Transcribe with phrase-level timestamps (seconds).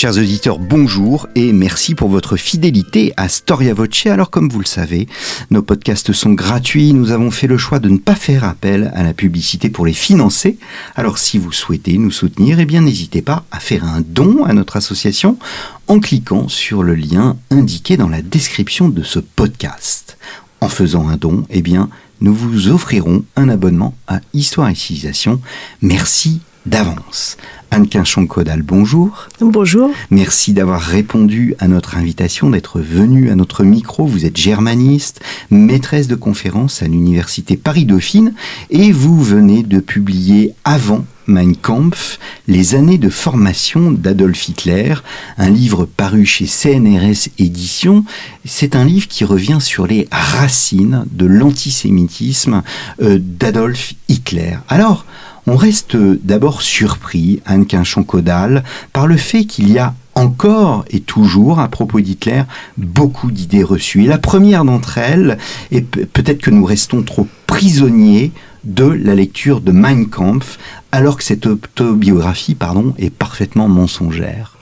[0.00, 4.06] Chers auditeurs, bonjour et merci pour votre fidélité à Storia Voce.
[4.06, 5.06] Alors comme vous le savez,
[5.50, 6.94] nos podcasts sont gratuits.
[6.94, 9.92] Nous avons fait le choix de ne pas faire appel à la publicité pour les
[9.92, 10.56] financer.
[10.96, 14.54] Alors si vous souhaitez nous soutenir, eh bien n'hésitez pas à faire un don à
[14.54, 15.38] notre association
[15.86, 20.16] en cliquant sur le lien indiqué dans la description de ce podcast.
[20.62, 21.90] En faisant un don, eh bien
[22.22, 25.42] nous vous offrirons un abonnement à Histoire et Civilisation.
[25.82, 27.36] Merci d'avance.
[27.72, 29.28] Anne Quinchon-Caudal, bonjour.
[29.40, 29.90] Bonjour.
[30.10, 34.06] Merci d'avoir répondu à notre invitation, d'être venue à notre micro.
[34.06, 38.34] Vous êtes germaniste, maîtresse de conférences à l'Université Paris-Dauphine
[38.70, 44.94] et vous venez de publier avant Mein Kampf, Les années de formation d'Adolf Hitler,
[45.38, 48.04] un livre paru chez CNRS Éditions.
[48.44, 52.62] C'est un livre qui revient sur les racines de l'antisémitisme
[53.00, 54.56] euh, d'Adolf Hitler.
[54.68, 55.04] Alors,
[55.46, 61.60] on reste d'abord surpris, Anne Quinchon-Caudal, par le fait qu'il y a encore et toujours,
[61.60, 62.42] à propos d'Hitler,
[62.76, 64.04] beaucoup d'idées reçues.
[64.04, 65.38] Et la première d'entre elles,
[65.70, 68.32] et peut-être que nous restons trop prisonniers
[68.64, 70.58] de la lecture de Mein Kampf,
[70.92, 74.56] alors que cette autobiographie pardon, est parfaitement mensongère.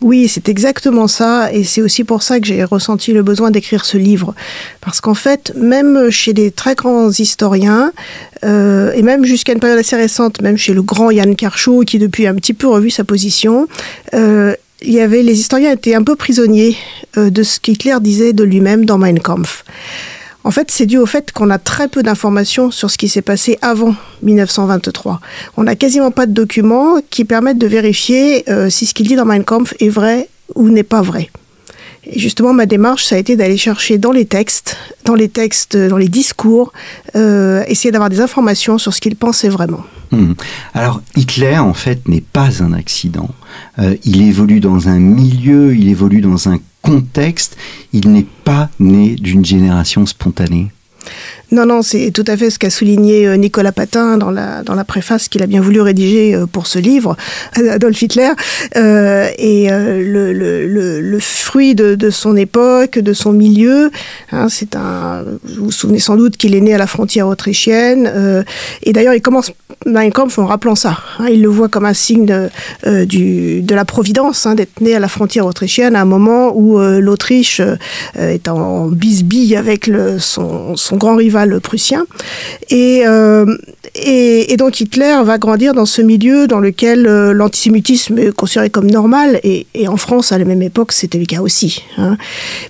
[0.00, 3.84] Oui, c'est exactement ça, et c'est aussi pour ça que j'ai ressenti le besoin d'écrire
[3.84, 4.34] ce livre.
[4.80, 7.92] Parce qu'en fait, même chez des très grands historiens,
[8.44, 11.98] euh, et même jusqu'à une période assez récente, même chez le grand Yann Kershaw, qui
[11.98, 13.66] depuis un petit peu revu sa position,
[14.14, 16.76] euh, il y avait, les historiens étaient un peu prisonniers
[17.16, 19.64] euh, de ce qu'Hitler disait de lui-même dans Mein Kampf.
[20.48, 23.20] En fait, c'est dû au fait qu'on a très peu d'informations sur ce qui s'est
[23.20, 25.20] passé avant 1923.
[25.58, 29.14] On n'a quasiment pas de documents qui permettent de vérifier euh, si ce qu'il dit
[29.14, 31.28] dans Mein Kampf est vrai ou n'est pas vrai.
[32.04, 35.76] Et justement, ma démarche, ça a été d'aller chercher dans les textes, dans les textes,
[35.76, 36.72] dans les discours,
[37.14, 39.84] euh, essayer d'avoir des informations sur ce qu'il pensait vraiment.
[40.12, 40.32] Hmm.
[40.72, 43.28] Alors, Hitler, en fait, n'est pas un accident.
[43.78, 47.56] Euh, il évolue dans un milieu, il évolue dans un contexte,
[47.92, 50.68] il n'est pas né d'une génération spontanée.
[51.50, 54.74] Non, non, c'est tout à fait ce qu'a souligné euh, Nicolas Patin dans la, dans
[54.74, 57.16] la préface qu'il a bien voulu rédiger euh, pour ce livre,
[57.70, 58.28] Adolf Hitler,
[58.76, 63.90] euh, et le, le, le, fruit de, de, son époque, de son milieu.
[64.30, 68.44] Hein, c'est un, vous vous souvenez sans doute qu'il est né à la frontière autrichienne,
[68.82, 69.52] et d'ailleurs il commence
[69.86, 70.98] Mein Kampf en rappelant ça.
[71.18, 72.50] Hein, il le voit comme un signe de,
[73.04, 76.78] du, de la providence hein, d'être né à la frontière autrichienne à un moment où
[76.78, 77.62] l'Autriche
[78.16, 82.06] est en bisbille avec son, son grand rival prussien.
[82.72, 83.56] Euh,
[83.94, 88.70] et, et, donc Hitler va grandir dans ce milieu dans lequel euh, l'antisémitisme est considéré
[88.70, 91.82] comme normal, et, en France, à la même époque, c'était le cas aussi.
[91.96, 92.16] Hein.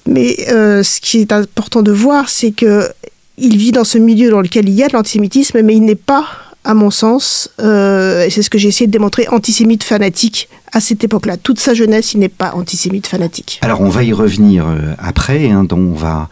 [0.06, 2.88] Mais euh, ce qui est important de voir, c'est que
[3.36, 5.94] il vit dans ce milieu dans lequel il y a de l'antisémitisme, mais il n'est
[5.94, 6.26] pas
[6.64, 11.36] à mon sens, c'est ce que j'ai essayé de démontrer, antisémite fanatique à cette époque-là.
[11.38, 13.58] Toute sa jeunesse, il n'est pas antisémite fanatique.
[13.62, 14.66] Alors on va y revenir
[14.98, 16.28] après, hein, dont on va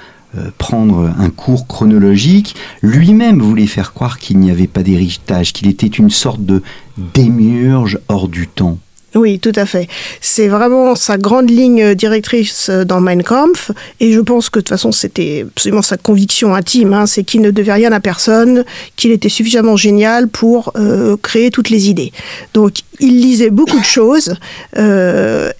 [0.58, 5.86] prendre un cours chronologique, lui-même voulait faire croire qu'il n'y avait pas d'héritage, qu'il était
[5.86, 6.62] une sorte de
[6.96, 8.78] démiurge hors du temps.
[9.16, 9.88] Oui, tout à fait.
[10.20, 14.68] C'est vraiment sa grande ligne directrice dans Mein Kampf, et je pense que de toute
[14.68, 18.64] façon c'était absolument sa conviction intime, hein, c'est qu'il ne devait rien à personne,
[18.96, 22.12] qu'il était suffisamment génial pour euh, créer toutes les idées.
[22.52, 24.34] Donc il lisait beaucoup de choses.
[24.76, 25.50] Euh,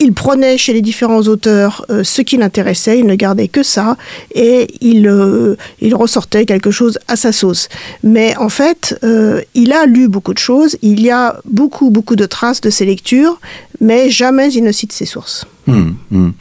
[0.00, 3.96] il prenait chez les différents auteurs euh, ce qui l'intéressait, il ne gardait que ça,
[4.34, 7.68] et il, euh, il ressortait quelque chose à sa sauce.
[8.02, 12.16] Mais en fait, euh, il a lu beaucoup de choses, il y a beaucoup, beaucoup
[12.16, 13.40] de traces de ses lectures,
[13.80, 15.46] mais jamais il ne cite ses sources.
[15.68, 16.32] Hum, hum.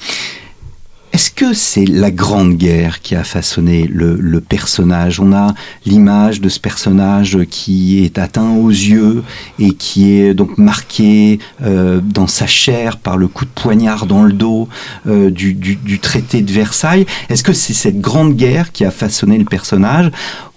[1.14, 5.20] Est-ce que c'est la Grande Guerre qui a façonné le, personnage?
[5.20, 5.54] On a
[5.86, 9.24] l'image de ce personnage qui est atteint aux yeux
[9.60, 14.24] et qui est donc marqué euh, dans sa chair par le coup de poignard dans
[14.24, 14.68] le dos
[15.06, 17.06] euh, du, du, traité de Versailles?
[17.30, 20.10] Est-ce que c'est cette Grande Guerre qui a façonné le personnage?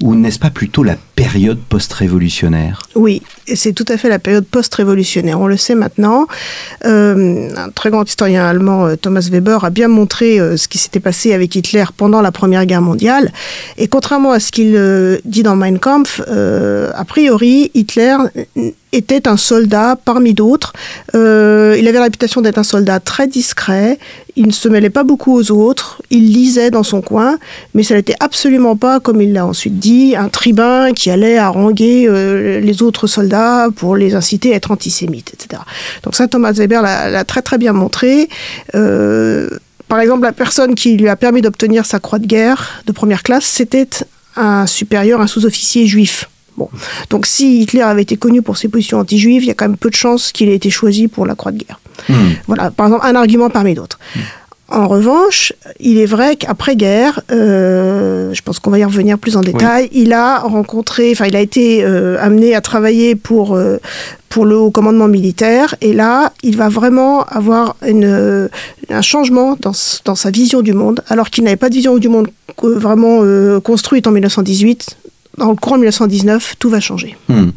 [0.03, 0.97] Ou n'est-ce pas plutôt la
[1.37, 3.21] période post-révolutionnaire Oui,
[3.55, 5.38] c'est tout à fait la période post-révolutionnaire.
[5.38, 6.27] On le sait maintenant.
[6.87, 10.79] Euh, un très grand historien allemand, euh, Thomas Weber, a bien montré euh, ce qui
[10.79, 13.33] s'était passé avec Hitler pendant la Première Guerre mondiale.
[13.77, 14.81] Et contrairement à ce qu'il
[15.27, 18.17] dit dans Mein Kampf, a priori, Hitler
[18.96, 20.72] était un soldat parmi d'autres.
[21.14, 23.98] Euh, il avait la réputation d'être un soldat très discret.
[24.37, 26.02] Il ne se mêlait pas beaucoup aux autres.
[26.10, 27.38] Il lisait dans son coin,
[27.75, 32.06] mais ça n'était absolument pas, comme il l'a ensuite dit, un tribun qui allait haranguer
[32.08, 35.62] euh, les autres soldats pour les inciter à être antisémites, etc.
[36.02, 38.28] Donc ça, Thomas Weber l'a très très bien montré.
[38.75, 39.48] Euh,
[39.88, 43.22] par exemple, la personne qui lui a permis d'obtenir sa croix de guerre de première
[43.22, 43.88] classe, c'était
[44.37, 46.28] un supérieur, un sous-officier juif.
[46.56, 46.69] Bon.
[47.11, 49.76] Donc si Hitler avait été connu pour ses positions anti-juives, il y a quand même
[49.76, 51.81] peu de chances qu'il ait été choisi pour la croix de guerre.
[52.08, 52.35] Hmm.
[52.47, 53.99] Voilà, par exemple, un argument parmi d'autres.
[54.14, 54.20] Hmm.
[54.69, 59.41] En revanche, il est vrai qu'après-guerre, euh, je pense qu'on va y revenir plus en
[59.41, 63.79] détail, il a rencontré, enfin il a été euh, amené à travailler pour, euh,
[64.29, 68.49] pour le haut commandement militaire, et là, il va vraiment avoir une,
[68.91, 69.73] un changement dans,
[70.05, 72.26] dans sa vision du monde, alors qu'il n'avait pas de vision du monde
[72.61, 73.20] vraiment
[73.61, 74.97] construite en 1918,
[75.38, 77.17] dans le courant 1919, tout va changer.
[77.29, 77.50] Hmm.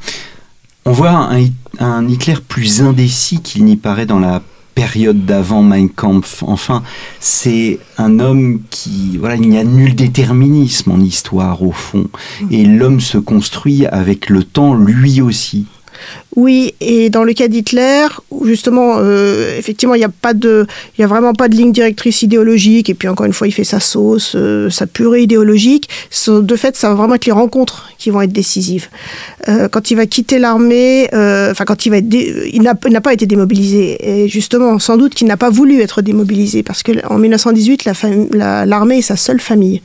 [0.86, 1.46] On voit un,
[1.80, 4.42] un, Hitler plus indécis qu'il n'y paraît dans la
[4.76, 6.44] période d'avant Mein Kampf.
[6.44, 6.84] Enfin,
[7.20, 12.08] c'est un homme qui, voilà, il n'y a nul déterminisme en histoire au fond,
[12.42, 12.48] hmm.
[12.52, 15.68] et l'homme se construit avec le temps lui aussi.
[16.36, 18.08] Oui, et dans le cas d'Hitler,
[18.44, 22.90] justement, euh, effectivement, il n'y a a vraiment pas de ligne directrice idéologique.
[22.90, 25.90] Et puis encore une fois, il fait sa sauce, euh, sa purée idéologique.
[26.28, 28.88] De fait, ça va vraiment être les rencontres qui vont être décisives.
[29.48, 33.26] Euh, quand il va quitter l'armée, enfin quand il va être, il n'a pas été
[33.26, 33.98] démobilisé.
[34.24, 37.86] Et justement, sans doute qu'il n'a pas voulu être démobilisé parce que en 1918,
[38.34, 39.82] l'armée est sa seule famille.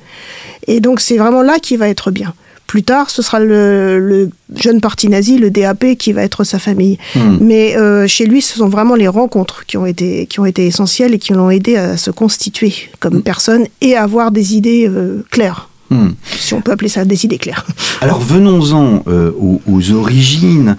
[0.66, 2.34] Et donc c'est vraiment là qu'il va être bien.
[2.66, 6.99] Plus tard, ce sera le, jeune parti nazi, le DAP, qui va être sa famille.
[7.14, 7.38] Hmm.
[7.40, 10.66] Mais euh, chez lui, ce sont vraiment les rencontres qui ont été, qui ont été
[10.66, 13.22] essentielles et qui l'ont aidé à se constituer comme hmm.
[13.22, 15.69] personne et à avoir des idées euh, claires.
[15.90, 16.11] Hmm.
[16.38, 17.66] Si on peut appeler ça des idées claires.
[18.00, 20.76] Alors venons-en euh, aux, origines.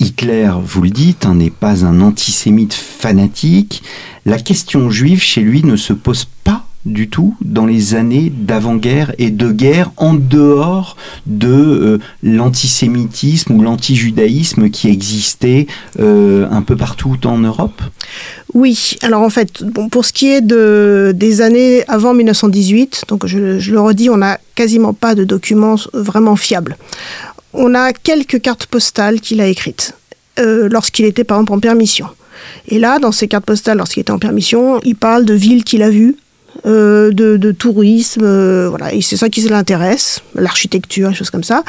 [0.00, 3.82] Hitler, vous le dites, hein, n'est pas un antisémite fanatique.
[4.26, 9.14] La question juive chez lui ne se pose pas du tout dans les années d'avant-guerre
[9.18, 10.96] et de guerre en dehors
[11.26, 15.66] de euh, l'antisémitisme ou l'antijudaïsme qui existait
[15.98, 17.82] euh, un peu partout en Europe?
[18.52, 23.58] Oui, alors en fait, pour ce qui est de, des années avant 1918, donc je,
[23.58, 26.76] je le redis, on n'a quasiment pas de documents vraiment fiables.
[27.52, 29.94] On a quelques cartes postales qu'il a écrites
[30.38, 32.06] euh, lorsqu'il était par exemple en permission.
[32.68, 35.82] Et là, dans ces cartes postales, lorsqu'il était en permission, il parle de villes qu'il
[35.82, 36.16] a vues,
[36.66, 41.62] euh, de, tourisme, euh, voilà, c'est ça qui l'intéresse, l'architecture, des choses comme ça.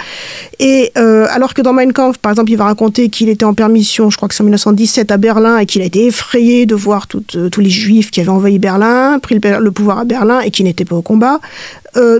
[0.59, 3.53] Et euh, alors que dans Mein Kampf, par exemple, il va raconter qu'il était en
[3.53, 6.75] permission, je crois que c'est en 1917 à Berlin, et qu'il a été effrayé de
[6.75, 10.63] voir tous les juifs qui avaient envahi Berlin, pris le, pouvoir à Berlin et qui
[10.63, 11.39] n'étaient pas au combat.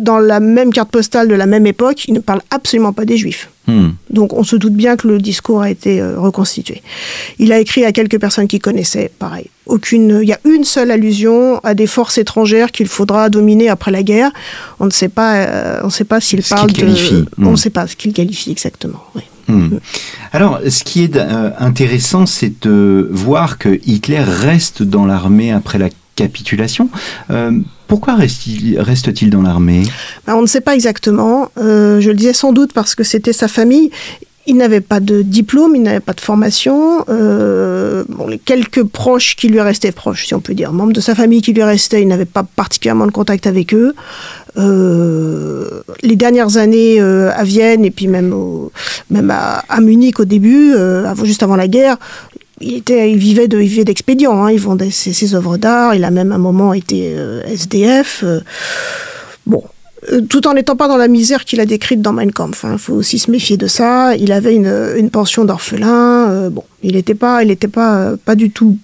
[0.01, 3.17] Dans la même carte postale de la même époque, il ne parle absolument pas des
[3.17, 3.49] juifs.
[3.67, 3.89] Hmm.
[4.09, 6.81] Donc on se doute bien que le discours a été reconstitué.
[7.39, 10.91] Il a écrit à quelques personnes qui connaissaient, pareil, aucune, il y a une seule
[10.91, 14.31] allusion à des forces étrangères qu'il faudra dominer après la guerre.
[14.79, 17.69] On ne sait pas, euh, on ne sait pas s'il parle de, on ne sait
[17.69, 19.03] pas ce qu'il qualifie exactement.
[19.47, 19.77] Hmm.
[20.31, 25.77] Alors, ce qui est euh, intéressant, c'est de voir que Hitler reste dans l'armée après
[25.77, 26.89] la capitulation.
[27.29, 27.51] Euh,
[27.87, 29.83] pourquoi reste-t-il dans l'armée?
[30.27, 31.49] Ben, On ne sait pas exactement.
[31.57, 33.91] je le disais sans doute parce que c'était sa famille.
[34.47, 37.03] Il n'avait pas de diplôme, il n'avait pas de formation.
[37.09, 41.15] Euh, les quelques proches qui lui restaient proches, si on peut dire, membres de sa
[41.15, 43.95] famille qui lui restaient, il n'avait pas particulièrement de contact avec eux.
[44.57, 48.35] Euh, les dernières années euh, à Vienne et puis même,
[49.09, 50.75] même à, Munich au début,
[51.23, 51.97] juste avant la guerre,
[52.61, 54.45] il, était, il vivait de, il d'expédients.
[54.45, 54.51] Hein.
[54.51, 55.95] il vendait ses, ses œuvres d'art.
[55.95, 57.15] Il a même à un moment été
[57.47, 58.23] SDF.
[59.45, 59.63] bon,
[60.11, 62.61] euh, tout en n'étant pas dans la misère qu'il a décrite dans Mein Kampf.
[62.63, 62.77] Il hein.
[62.77, 64.15] faut aussi se méfier de ça.
[64.15, 66.29] Il avait une, pension d'orphelin.
[66.29, 68.77] Euh, bon, il n'était pas, il était pas, euh, pas du tout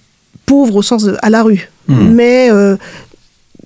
[0.46, 2.12] pauvre au sens de à la rue, hmm.
[2.12, 2.50] mais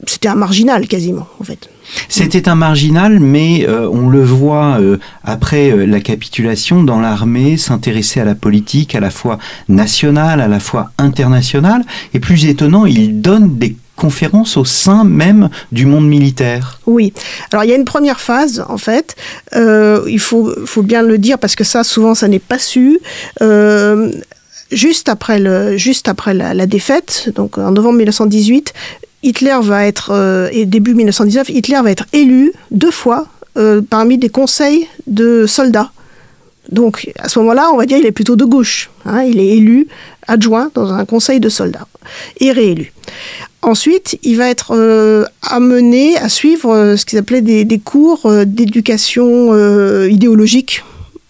[0.07, 1.71] c'était un marginal quasiment en fait.
[2.09, 4.79] C'était un marginal, mais on le voit
[5.23, 9.39] après la capitulation dans l'armée s'intéresser à la politique à la fois
[9.69, 15.49] nationale, à la fois internationale, et plus étonnant, il donne des conférences au sein même
[15.73, 17.13] du monde militaire Oui.
[17.51, 19.17] Alors il y a une première phase, en fait.
[19.57, 23.01] Euh, il faut, faut, bien le dire parce que ça, souvent, ça n'est pas su.
[23.41, 24.13] Euh,
[24.71, 28.73] juste après, le, juste après la, défaite, donc en novembre 1918,
[29.27, 33.29] Hitler va être, euh, et début 1919, Hitler va être élu deux fois
[33.89, 35.91] parmi des conseils de soldats.
[36.71, 38.91] Donc à ce moment-là, on va dire il est plutôt de gauche.
[39.07, 39.23] Hein.
[39.23, 39.89] il est élu
[40.27, 41.87] adjoint dans un conseil de soldats
[42.41, 42.93] et réélu.
[43.63, 48.45] Ensuite, il va être euh, amené à suivre euh, ce qu'ils appelaient des, cours euh,
[48.45, 49.53] d'éducation
[50.07, 50.85] idéologique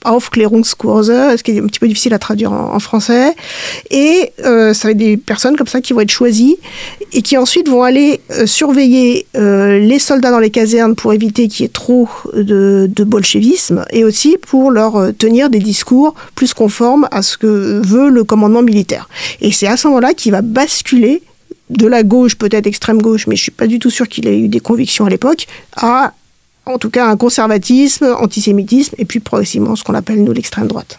[0.06, 3.34] Aufklärungskurse, ce qui est un petit peu difficile à traduire en, français.
[3.90, 6.56] Et euh, ça va être des personnes comme ça qui vont être choisies
[7.12, 11.48] et qui ensuite vont aller euh, surveiller euh, les soldats dans les casernes pour éviter
[11.48, 16.54] qu'il y ait trop de, de bolchevisme et aussi pour leur tenir des discours plus
[16.54, 19.08] conformes à ce que veut le commandement militaire.
[19.40, 21.22] Et c'est à ce moment-là qu'il va basculer
[21.70, 24.38] de la gauche, peut-être extrême gauche, mais je suis pas du tout sûr qu'il ait
[24.38, 25.46] eu des convictions à l'époque,
[25.76, 26.12] à
[26.66, 30.98] en tout cas un conservatisme, antisémitisme, et puis progressivement ce qu'on appelle nous l'extrême droite.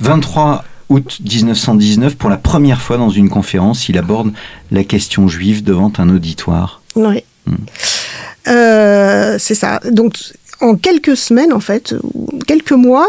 [0.00, 0.94] 23 hmm.
[0.94, 4.32] août 1919, pour la première fois dans une conférence, il aborde
[4.70, 6.80] la question juive devant un auditoire.
[6.96, 7.22] Oui.
[7.46, 7.54] Hmm.
[8.48, 9.80] Euh, c'est ça.
[9.90, 10.14] Donc
[10.60, 11.94] en quelques semaines, en fait,
[12.46, 13.06] quelques mois,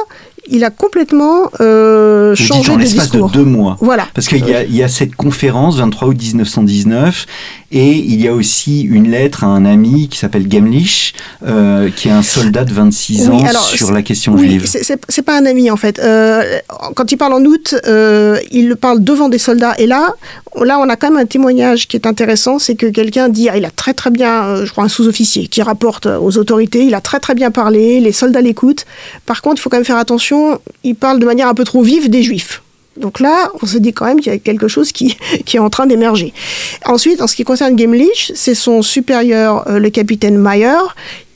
[0.50, 3.30] il a complètement euh, changé de discours.
[3.30, 3.78] de deux mois.
[3.82, 4.08] Voilà.
[4.14, 7.26] Parce qu'il y, y, a cette conférence 23 août 1919
[7.72, 11.14] et il y a aussi une lettre à un ami qui s'appelle Gemlich,
[11.46, 14.66] euh, qui est un soldat de 26 ans sur la question oui, juive.
[15.08, 16.00] C'est pas un ami en fait.
[16.00, 16.60] Euh,
[16.96, 17.76] quand il parle en août,
[18.52, 19.76] il parle devant des soldats.
[19.78, 20.16] Et là,
[20.66, 23.58] là, on a quand même un témoignage qui est intéressant, c'est que quelqu'un dit, ah,
[23.58, 27.02] il a très très bien, je crois un sous-officier, qui rapporte aux autorités, il a
[27.02, 28.86] très très bien parlé, les soldats l'écoutent.
[29.26, 30.39] Par contre, il faut quand même faire attention,
[30.84, 32.62] il parle de manière un peu trop vive des juifs.
[32.98, 35.18] Donc là, on se dit quand même qu'il y a quelque chose qui,
[35.54, 36.34] est en train d'émerger.
[36.86, 40.80] Ensuite, en ce qui concerne Gemlich, c'est son supérieur, euh, le capitaine Mayer,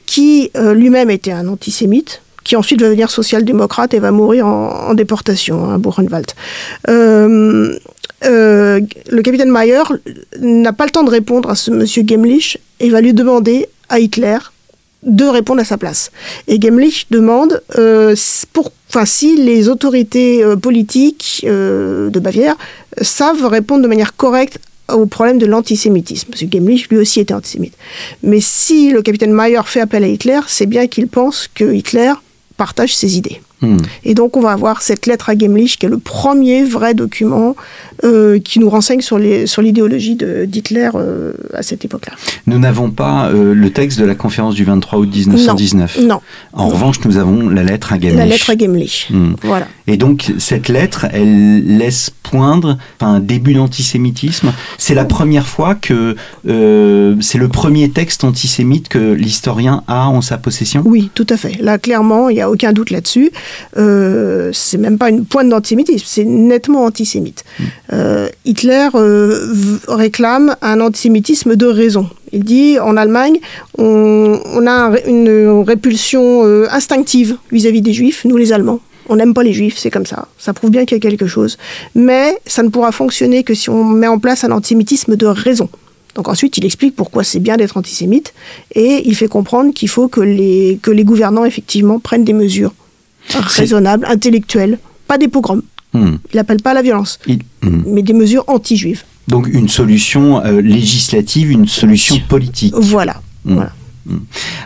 [0.05, 4.93] qui euh, lui-même était un antisémite, qui ensuite va devenir social-démocrate et va mourir en,
[4.93, 6.27] déportation à Buchenwald.
[6.89, 8.79] Euh,
[9.09, 9.83] le capitaine Mayer
[10.39, 13.99] n'a pas le temps de répondre à ce monsieur Gemlich et va lui demander à
[13.99, 14.37] Hitler
[15.05, 16.11] de répondre à sa place.
[16.47, 18.15] Et Gemlich demande euh,
[18.53, 22.55] pour, enfin, si les autorités euh, politiques euh, de Bavière
[23.01, 24.59] savent répondre de manière correcte
[24.91, 26.29] au problème de l'antisémitisme.
[26.29, 27.73] Parce que Gemlich, lui aussi, était antisémite.
[28.21, 32.13] Mais si le capitaine Mayer fait appel à Hitler, c'est bien qu'il pense que Hitler
[32.57, 33.41] partage ses idées.
[33.63, 33.77] Hmm.
[34.03, 37.55] Et donc on va avoir cette lettre à Gemlich qui est le premier vrai document
[38.03, 42.13] euh, qui nous renseigne sur l'idéologie sur d'Hitler euh, à cette époque-là.
[42.45, 45.99] Nous n'avons pas euh, le texte de la conférence du 23 août 1919.
[46.01, 46.19] Non.
[46.51, 48.17] En revanche, nous avons la lettre à Gemlich.
[48.17, 49.07] La lettre à Gemlich.
[49.09, 49.33] Hmm.
[49.43, 49.67] Voilà.
[49.87, 54.51] Et donc cette lettre, elle laisse poindre un début d'antisémitisme.
[54.77, 60.37] C'est la première fois que c'est le premier texte antisémite que l'historien a en sa
[60.37, 60.81] possession?
[60.85, 61.61] Oui, tout à fait.
[61.61, 63.31] Là, clairement, il n'y a aucun doute là-dessus.
[63.77, 67.43] Euh, c'est même pas une pointe d'antisémitisme, c'est nettement antisémite.
[67.59, 67.63] Mm.
[67.93, 72.09] Euh, Hitler euh, réclame un antisémitisme de raison.
[72.31, 73.37] Il dit en Allemagne,
[73.77, 78.79] on, a une répulsion instinctive vis-à-vis des Juifs, nous les Allemands.
[79.07, 80.27] On n'aime pas les juifs, c'est comme ça.
[80.37, 81.57] Ça prouve bien qu'il y a quelque chose.
[81.93, 85.69] Mais ça ne pourra fonctionner que si on met en place un antisémitisme de raison.
[86.15, 88.33] Donc ensuite, il explique pourquoi c'est bien d'être antisémite
[88.75, 92.73] et il fait comprendre qu'il faut que les, que les gouvernants, effectivement, prennent des mesures
[93.29, 95.61] raisonnable, intellectuel, pas des pogroms.
[95.93, 96.15] Hmm.
[96.33, 97.83] Il n'appelle pas la violence, hmm.
[97.85, 99.03] mais des mesures anti-juives.
[99.27, 102.73] Donc une solution euh, législative, une solution politique.
[102.75, 103.21] Voilà.
[103.45, 103.55] Hmm.
[103.55, 103.71] voilà.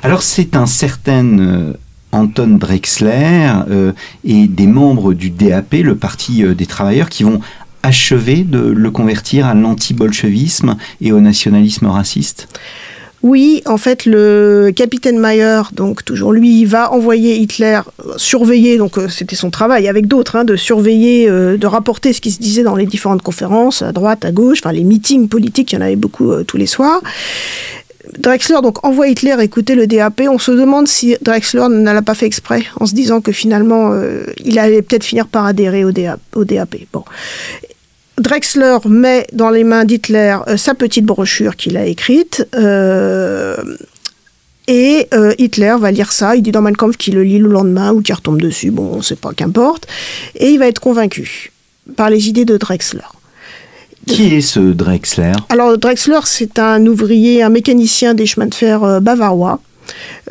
[0.02, 1.74] Alors c'est un certain euh,
[2.12, 3.92] Anton Drexler euh,
[4.24, 7.42] et des membres du DAP, le Parti des travailleurs, qui vont
[7.84, 12.48] achever de le convertir à l'anti-bolchevisme et au nationalisme raciste?
[13.24, 17.81] Oui, en fait, le capitaine Mayer, donc toujours lui, va envoyer Hitler
[18.15, 22.21] surveiller, donc euh, c'était son travail avec d'autres, hein, de surveiller, euh, de rapporter ce
[22.21, 25.71] qui se disait dans les différentes conférences, à droite, à gauche, enfin les meetings politiques,
[25.71, 27.01] il y en avait beaucoup euh, tous les soirs.
[28.19, 30.21] Drexler donc envoie Hitler écouter le DAP.
[30.29, 33.91] On se demande si Drexler ne l'a pas fait exprès, en se disant que finalement
[34.45, 36.77] il allait peut-être finir par adhérer au, DAP.
[36.93, 37.03] Bon.
[38.17, 42.47] Drexler met dans les mains d'Hitler euh, sa petite brochure qu'il a écrite.
[42.55, 43.55] Euh,
[44.67, 47.47] et euh, Hitler va lire ça, il dit dans Mein Kampf qu'il le lit le
[47.47, 49.88] lendemain ou qu'il retombe dessus, bon, on ne sait pas, qu'importe.
[50.36, 51.51] Et il va être convaincu
[51.95, 53.01] par les idées de Drexler.
[54.07, 55.33] Qui est ce Drexler?
[55.50, 59.59] Alors Drexler, c'est un ouvrier, un mécanicien des chemins de fer bavarois.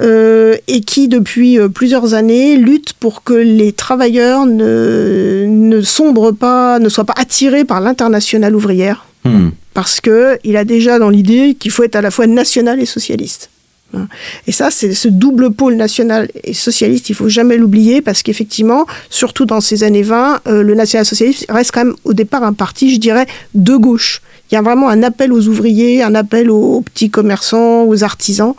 [0.00, 6.34] Euh, et qui, depuis euh, plusieurs années, lutte pour que les travailleurs ne, ne sombrent
[6.34, 9.06] pas, ne soient pas attirés par l'internationale ouvrière.
[9.24, 9.50] Hmm.
[9.74, 13.50] Parce qu'il a déjà dans l'idée qu'il faut être à la fois national et socialiste.
[13.94, 14.08] Hein.
[14.46, 18.86] Et ça, c'est ce double pôle national et socialiste, il faut jamais l'oublier, parce qu'effectivement,
[19.10, 22.94] surtout dans ces années 20, euh, le national-socialiste reste quand même au départ un parti,
[22.94, 24.22] je dirais, de gauche.
[24.50, 28.54] Il y a vraiment un appel aux ouvriers, un appel aux, petits commerçants, aux artisans,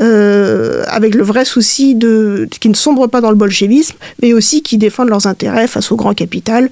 [0.00, 4.62] euh, avec le vrai souci de qui ne sombrent pas dans le bolchevisme, mais aussi
[4.62, 6.70] qui défendent leurs intérêts face au grand capital,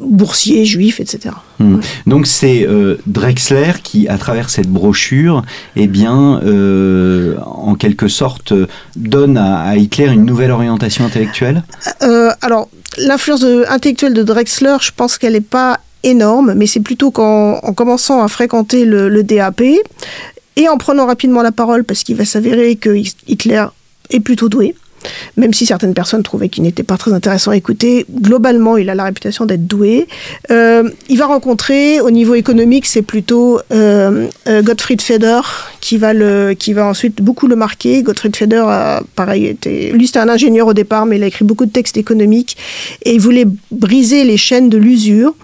[0.00, 1.34] boursiers, juifs, etc.
[1.58, 1.80] Hmm.
[2.06, 5.42] Donc c'est euh, Drexler qui, à travers cette brochure,
[5.76, 8.52] eh bien, euh, en quelque sorte,
[8.96, 11.64] donne à, Hitler une nouvelle orientation intellectuelle?
[12.02, 17.10] Euh, Alors, l'influence intellectuelle de Drexler, je pense qu'elle n'est pas énorme, mais c'est plutôt
[17.10, 19.62] qu'en en commençant à fréquenter le, le DAP
[20.56, 22.90] et en prenant rapidement la parole, parce qu'il va s'avérer que
[23.26, 23.64] Hitler
[24.10, 24.74] est plutôt doué,
[25.36, 28.94] même si certaines personnes trouvaient qu'il n'était pas très intéressant à écouter, globalement, il a
[28.94, 30.08] la réputation d'être doué.
[30.50, 35.40] Euh, il va rencontrer, au niveau économique, c'est plutôt euh, euh, Gottfried Feder
[35.80, 38.02] qui va, le, qui va ensuite beaucoup le marquer.
[38.02, 41.44] Gottfried Feder, a, pareil, était, lui c'était un ingénieur au départ, mais il a écrit
[41.44, 42.56] beaucoup de textes économiques
[43.04, 45.34] et il voulait briser les chaînes de l'usure.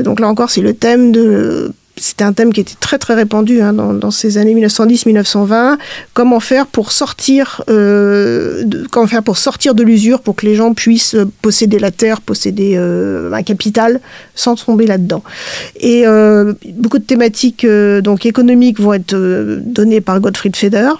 [0.00, 3.60] donc là encore, c'est le thème de c'était un thème qui était très très répandu
[3.60, 5.78] hein, dans, ces années 1910-1920.
[6.14, 10.54] Comment faire pour sortir, euh, de, comment faire pour sortir de l'usure, pour que les
[10.54, 14.00] gens puissent posséder la terre, posséder euh, un capital,
[14.34, 15.22] sans tomber là-dedans.
[15.80, 20.90] Et euh, beaucoup de thématiques donc économiques vont être données par Gottfried Feder.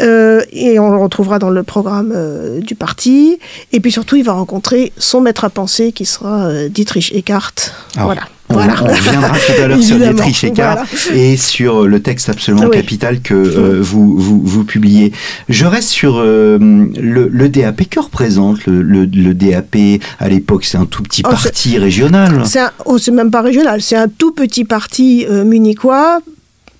[0.00, 2.14] Et on le retrouvera dans le programme
[2.60, 3.38] du parti.
[3.72, 7.54] Et puis surtout, il va rencontrer son maître à penser qui sera Dietrich Eckart.
[7.96, 8.22] Ah voilà.
[8.50, 10.84] On, reviendra tout à l'heure sur Dietrich Eckart
[11.14, 15.12] et sur le texte absolument capital que euh, vous, vous, vous, publiez.
[15.48, 17.88] Je reste sur euh, le, DAP.
[17.88, 19.76] Que représente le, DAP
[20.18, 22.42] à l'époque C'est un tout petit oh, parti régional
[22.84, 26.20] oh, C'est même pas régional, c'est un tout petit parti euh, munichois,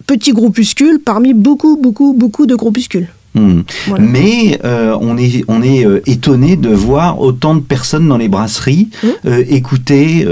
[0.07, 3.09] petit groupuscule parmi beaucoup, beaucoup, beaucoup de groupuscules.
[3.35, 3.63] Hmm.
[3.99, 8.29] Mais euh, on est, on est euh, étonné de voir autant de personnes dans les
[8.29, 8.91] brasseries
[9.27, 10.25] euh, écouter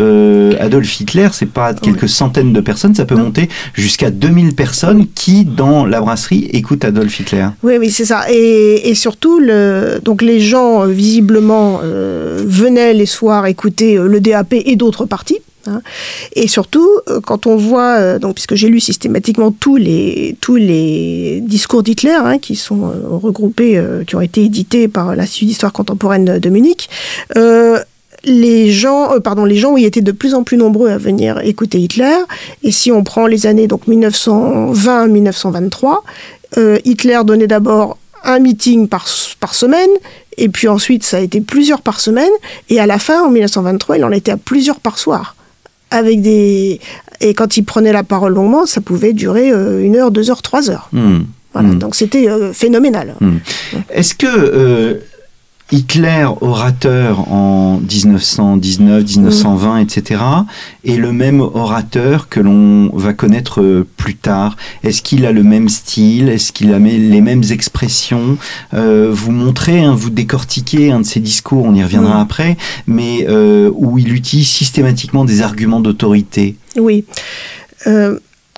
[0.61, 1.29] Adolf Hitler.
[1.33, 6.01] C'est pas quelques centaines de personnes, ça peut monter jusqu'à 2000 personnes qui, dans la
[6.01, 7.49] brasserie, écoutent Adolf Hitler.
[7.65, 8.25] Oui, oui, c'est ça.
[8.31, 14.77] Et, et, surtout, le, donc les gens, visiblement, venaient les soirs écouter le DAP et
[14.77, 15.39] d'autres partis.
[15.67, 15.83] Hein.
[16.35, 20.57] Et surtout, euh, quand on voit, euh, donc, puisque j'ai lu systématiquement tous les, tous
[20.57, 25.73] les discours d'Hitler hein, qui sont euh, regroupés, qui ont été édités par l'Institut d'histoire
[25.73, 26.91] contemporaine de Munich,
[28.25, 32.15] les gens, pardon, les gens, étaient de plus en plus nombreux à venir écouter Hitler.
[32.63, 36.03] Et si on prend les années donc 1920-1923,
[36.85, 39.91] Hitler donnait d'abord un meeting par semaine,
[40.37, 42.31] et puis ensuite ça a été plusieurs par semaine,
[42.69, 45.35] et à la fin, en 1923, il en était à plusieurs par soir
[45.93, 46.81] avec des
[47.21, 50.43] et quand il prenait la parole longuement, ça pouvait durer euh, une heure, deux heures,
[50.43, 50.89] trois heures.
[50.93, 51.21] Hmm.
[51.53, 51.79] Voilà, hmm.
[51.79, 53.15] donc c'était euh, phénoménal.
[53.21, 53.37] Hmm.
[53.91, 54.95] Est-ce que euh,
[55.73, 60.21] Hitler, orateur en 1919, 1920, etc.,
[60.85, 65.43] est le même orateur que l'on va connaître euh, plus tard Est-ce qu'il a le
[65.43, 66.29] même style?
[66.29, 68.37] Est-ce qu'il a les mêmes expressions?
[68.75, 72.23] Euh, Vous montrez, hein, vous décortiquez un de ses discours, on y reviendra mm.
[72.23, 72.57] après,
[72.87, 76.57] mais euh, où il utilise systématiquement des arguments d'autorité.
[76.77, 77.07] Oui.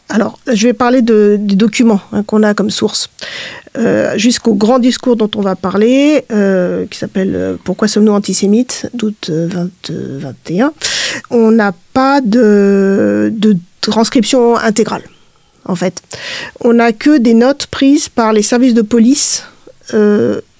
[0.08, 3.10] Alors, je vais parler des documents hein, qu'on a comme source.
[3.76, 8.88] Euh, jusqu'au grand discours dont on va parler, euh, qui s'appelle euh, Pourquoi sommes-nous antisémites
[8.94, 10.72] d'août 2021,
[11.30, 13.32] on n'a pas de,
[13.80, 15.02] transcription intégrale,
[15.64, 16.02] en fait.
[16.60, 19.44] On n'a que des notes prises par les services de police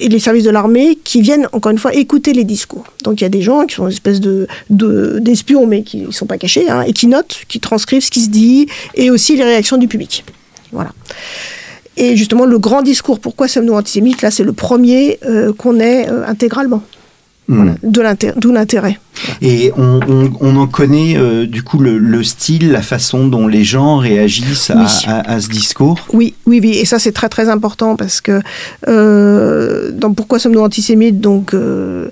[0.01, 2.85] et les services de l'armée qui viennent, encore une fois, écouter les discours.
[3.05, 6.11] Donc il y a des gens qui sont une espèce de, d'espions, mais qui ne
[6.11, 9.37] sont pas cachés, hein, et qui notent, qui transcrivent ce qui se dit, et aussi
[9.37, 10.25] les réactions du public.
[10.73, 10.93] Voilà.
[11.97, 16.09] Et justement, le grand discours, pourquoi sommes-nous antisémites, là, c'est le premier euh, qu'on ait
[16.09, 16.83] euh, intégralement.
[17.47, 17.75] Hmm.
[17.83, 18.01] d'où
[18.53, 18.99] l'intérêt.
[19.43, 24.71] Et on, en connaît euh, du coup le, style, la façon dont les gens réagissent
[24.71, 26.79] à, ce discours Oui, oui, oui.
[26.79, 28.41] Et ça, c'est très très important parce que
[28.89, 32.09] euh, dans Pourquoi sommes-nous antisémites donc, euh,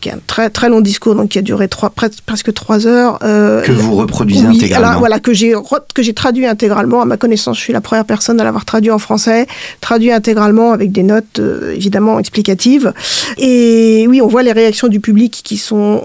[0.00, 3.18] qui est un très très long discours donc, qui a duré trois, presque trois heures.
[3.18, 7.02] que vous reproduisez intégralement Voilà, que j'ai traduit intégralement.
[7.02, 9.46] À ma connaissance, je suis la première personne à l'avoir traduit en français,
[9.80, 11.40] traduit intégralement avec des notes
[11.74, 12.92] évidemment explicatives.
[13.38, 16.04] Et oui, on voit les réactions du public qui sont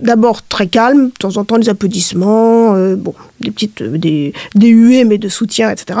[0.00, 4.32] d'abord très calme, de temps en temps des applaudissements, euh, bon, des petites, euh, des,
[4.54, 5.98] huées mais de soutien, etc.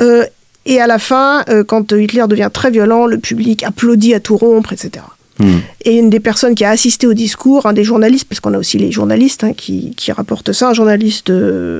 [0.00, 0.24] Euh,
[0.66, 4.74] et à la fin, quand Hitler devient très violent, le public applaudit à tout rompre,
[4.74, 5.02] etc.
[5.40, 5.58] Hmm.
[5.84, 8.58] Et une des personnes qui a assisté au discours, un des journalistes, parce qu'on a
[8.58, 11.32] aussi les journalistes hein, qui, qui, rapportent ça, un journaliste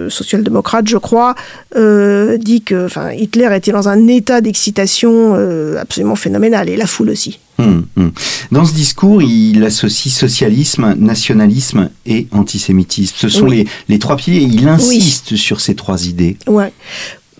[0.08, 1.34] social-démocrate, je crois,
[1.76, 5.34] dit que Hitler était dans un état d'excitation
[5.78, 7.38] absolument phénoménal, et la foule aussi.
[7.60, 8.12] Hum, hum.
[8.50, 13.14] Dans ce discours, il associe socialisme, nationalisme et antisémitisme.
[13.18, 16.36] Ce sont les, les, trois piliers et il insiste sur ces trois idées.
[16.46, 16.72] Ouais.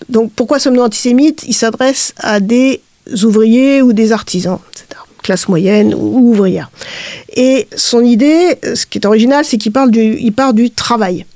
[0.08, 1.44] Donc pourquoi sommes-nous antisémites?
[1.46, 2.80] Il s'adresse à des
[3.22, 4.58] ouvriers ou des artisans,
[5.22, 6.70] classe moyenne ou ouvrière.
[7.36, 11.26] Et son idée, ce qui est original, c'est qu'il parle du, il part du travail.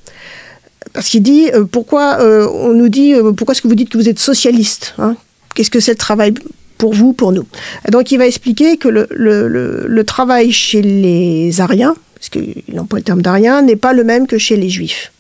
[0.92, 3.90] Parce qu'il dit, euh, pourquoi euh, on nous dit, euh, pourquoi est-ce que vous dites
[3.90, 5.16] que vous êtes socialiste hein?
[5.55, 6.35] Qu'est-ce que c'est le travail
[6.79, 7.47] pour vous, pour nous?
[7.90, 13.05] Donc il va expliquer que le, le, travail chez les Ariens, parce qu'il emploie le
[13.05, 15.12] terme d'Ariens, n'est pas le même que chez les Juifs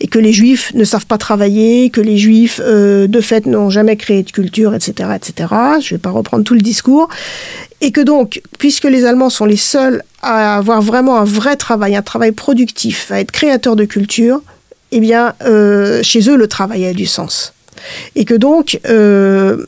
[0.00, 3.70] et que les juifs ne savent pas travailler, que les juifs, euh, de fait, n'ont
[3.70, 5.48] jamais créé de culture, etc., etc.
[5.80, 7.08] Je ne vais pas reprendre tout le discours.
[7.80, 11.94] Et que donc, puisque les Allemands sont les seuls à avoir vraiment un vrai travail,
[11.94, 14.40] un travail productif, à être créateurs de culture,
[14.92, 17.52] eh bien, euh, chez eux, le travail a du sens.
[18.14, 19.66] Et que donc, euh,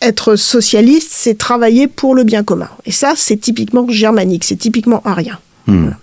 [0.00, 2.70] être socialiste, c'est travailler pour le bien commun.
[2.86, 5.38] Et ça, c'est typiquement germanique, c'est typiquement arien.
[5.66, 5.80] Mmh.
[5.80, 5.96] Voilà.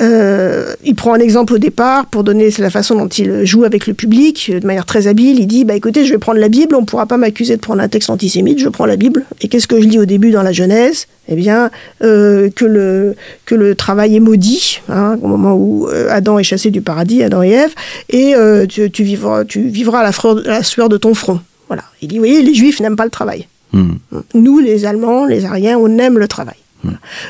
[0.00, 3.86] Euh, il prend un exemple au départ pour donner la façon dont il joue avec
[3.86, 5.38] le public de manière très habile.
[5.38, 7.60] Il dit bah écoutez, je vais prendre la Bible, on ne pourra pas m'accuser de
[7.60, 8.58] prendre un texte antisémite.
[8.58, 11.06] Je prends la Bible et qu'est-ce que je lis au début dans la Genèse?
[11.28, 11.70] Eh bien
[12.02, 16.44] euh, que le que le travail est maudit hein, au moment où euh, Adam est
[16.44, 17.74] chassé du paradis, Adam et Ève,
[18.10, 21.40] et euh, tu, tu, vivras tu vivras à la, freur, la sueur de ton front.
[21.68, 21.84] Voilà.
[22.02, 23.46] Il dit oui, les Juifs n'aiment pas le travail.
[23.72, 23.94] Mmh.
[24.34, 26.56] Nous, les Allemands, les Ariens, on aime le travail.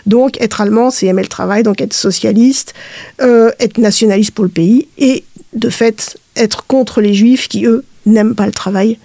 [0.06, 2.74] Donc être allemand, c'est aimer le travail, donc être socialiste,
[3.20, 7.84] euh, être nationaliste pour le pays, et de fait être contre les juifs qui, eux,
[8.06, 8.98] n'aiment pas le travail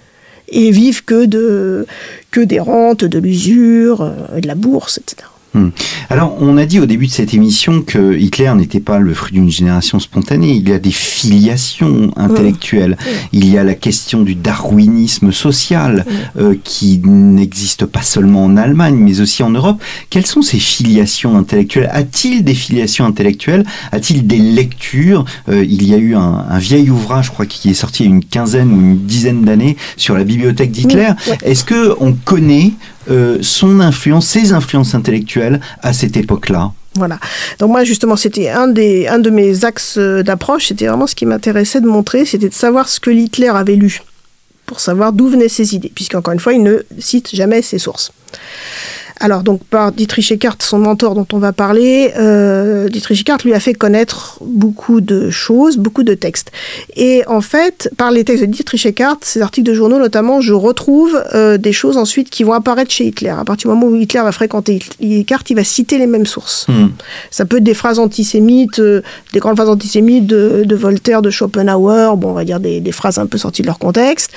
[0.48, 1.86] et vivent que, de,
[2.30, 5.28] que des rentes, de l'usure, euh, de la bourse, etc.
[5.52, 5.70] Hmm.
[6.10, 9.32] Alors, on a dit au début de cette émission que Hitler n'était pas le fruit
[9.32, 10.52] d'une génération spontanée.
[10.52, 12.96] Il y a des filiations intellectuelles.
[13.32, 16.04] Il y a la question du darwinisme social
[16.38, 19.82] euh, qui n'existe pas seulement en Allemagne, mais aussi en Europe.
[20.08, 21.90] Quelles sont ces filiations intellectuelles?
[21.92, 23.64] A-t-il des filiations intellectuelles?
[23.90, 25.24] A-t-il des lectures?
[25.48, 28.06] Euh, Il y a eu un, un, vieil ouvrage, je crois, qui est sorti il
[28.06, 31.10] y a une quinzaine ou une dizaine d'années sur la bibliothèque d'Hitler.
[31.42, 32.72] Est-ce que on connaît
[33.08, 37.20] euh, son influence, ses influences intellectuelles à cette époque-là voilà.
[37.60, 41.80] Donc moi justement c'était un un de mes axes d'approche, c'était vraiment ce qui m'intéressait
[41.80, 44.02] de montrer, c'était de savoir ce que Hitler avait lu
[44.66, 48.12] pour savoir d'où venaient ses idées, puisqu'encore une fois il ne cite jamais ses sources.
[49.22, 53.52] Alors donc par Dietrich Eckart, son mentor dont on va parler, euh, Dietrich Eckart lui
[53.52, 56.50] a fait connaître beaucoup de choses, beaucoup de textes.
[56.96, 60.54] Et en fait, par les textes de Dietrich Eckart, ces articles de journaux notamment, je
[60.54, 63.28] retrouve euh, des choses ensuite qui vont apparaître chez Hitler.
[63.28, 66.66] À partir du moment où Hitler va fréquenter Eckart, il va citer les mêmes sources.
[66.68, 66.86] Mmh.
[67.30, 69.02] Ça peut être des phrases antisémites, euh,
[69.34, 72.92] des grandes phrases antisémites de, de, Voltaire, de Schopenhauer, bon on va dire des, des,
[72.92, 74.30] phrases un peu sorties de leur contexte.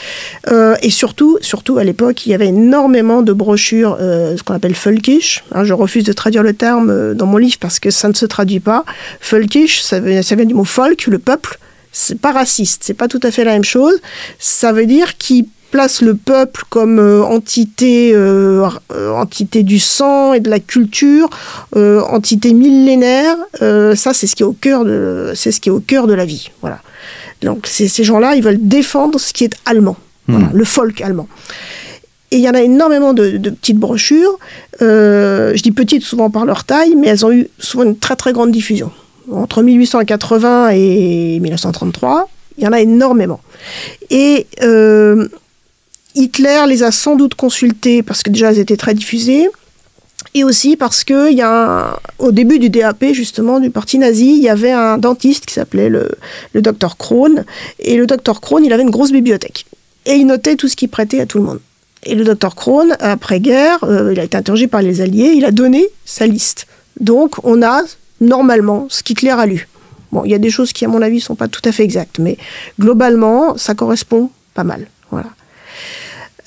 [0.81, 5.43] Et surtout, surtout à l'époque, il y avait énormément de brochures, ce qu'on appelle Völkisch.
[5.51, 8.25] Hein, je refuse de traduire le terme dans mon livre parce que ça ne se
[8.25, 8.85] traduit pas.
[9.29, 11.57] Völkisch, ça, ça vient du mot folk, le peuple.
[11.91, 13.95] C'est pas raciste, c'est pas tout à fait la même chose.
[14.39, 20.39] Ça veut dire qu'il place le peuple comme euh, entité, euh, entité du sang et
[20.39, 21.31] de la culture,
[21.75, 23.35] euh, entité millénaire.
[23.59, 26.13] ça, c'est ce qui est au cœur de, c'est ce qui est au cœur de
[26.13, 26.51] la vie.
[26.61, 26.79] Voilà.
[27.41, 30.33] Donc ces gens-là, ils veulent défendre ce qui est allemand, mmh.
[30.33, 31.27] voilà, le folk allemand.
[32.33, 34.39] Et il y en a énormément de, petites brochures.
[34.81, 38.15] Euh, je dis petites souvent par leur taille, mais elles ont eu souvent une très
[38.15, 38.91] très grande diffusion.
[39.31, 43.39] Entre 1880 et 1933, il y en a énormément.
[44.09, 45.27] Et euh,
[46.15, 49.47] Hitler les a sans doute consultées parce que déjà elles étaient très diffusées.
[50.33, 54.41] Et aussi parce que y a au début du DAP justement du parti nazi, il
[54.41, 56.09] y avait un dentiste qui s'appelait le,
[56.53, 57.45] le docteur Krohn.
[57.77, 59.67] Et le docteur Krohn, il avait une grosse bibliothèque.
[60.07, 61.59] Et il notait tout ce qu'il prêtait à tout le monde.
[62.05, 65.51] Et le docteur Krohn, après-guerre, euh, il a été interrogé par les Alliés, il a
[65.51, 66.67] donné sa liste.
[66.99, 67.81] Donc on a
[68.21, 69.67] normalement ce qu'Hitler a lu.
[70.11, 71.71] Bon, il y a des choses qui, à mon avis, ne sont pas tout à
[71.71, 72.37] fait exactes, mais
[72.79, 74.87] globalement, ça correspond pas mal.
[75.09, 75.29] Voilà.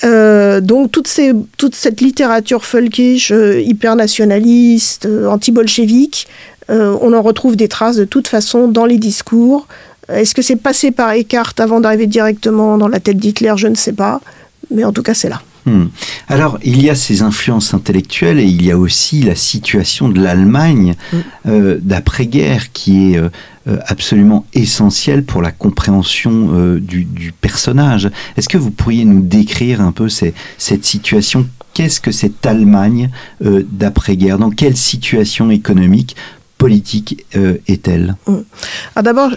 [0.04, 1.32] Euh, donc toute, ces,
[1.72, 6.28] cette littérature folkish, euh, hyper nationaliste, anti-bolchevique,
[6.68, 9.68] on en retrouve des traces de toute façon dans les discours.
[10.08, 13.54] Est-ce que c'est passé par Eckhart avant d'arriver directement dans la tête d'Hitler?
[13.56, 14.20] Je ne sais pas
[14.70, 15.42] mais en tout cas c'est là.
[15.66, 15.86] Hmm.
[16.28, 20.20] Alors, il y a ces influences intellectuelles et il y a aussi la situation de
[20.20, 21.16] l'Allemagne hmm.
[21.48, 28.10] euh, d'après-guerre qui est euh, absolument essentielle pour la compréhension euh, du, du, personnage.
[28.36, 31.48] Est-ce que vous pourriez nous décrire un peu ces, cette situation?
[31.74, 33.10] Qu'est-ce que cette Allemagne
[33.44, 34.38] euh, d'après-guerre?
[34.38, 36.16] Dans quelle situation économique,
[36.58, 38.14] politique euh, est-elle?
[38.26, 38.42] Hmm.
[39.02, 39.32] D'abord,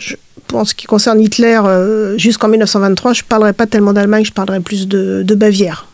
[0.49, 4.33] pour ce qui concerne Hitler, euh, jusqu'en 1923, je ne parlerai pas tellement d'Allemagne, je
[4.33, 5.85] parlerai plus de, Bavière.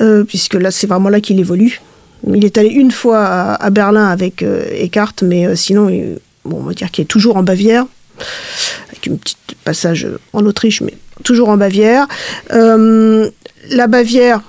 [0.00, 1.80] Euh, puisque là, c'est vraiment là qu'il évolue.
[2.26, 5.90] Il est allé une fois à, Berlin avec euh, Eckhart, mais euh, sinon,
[6.44, 7.84] on va dire qu'il est toujours en Bavière,
[8.88, 12.08] avec un petit passage en Autriche, mais toujours en Bavière.
[12.50, 14.40] La Bavière,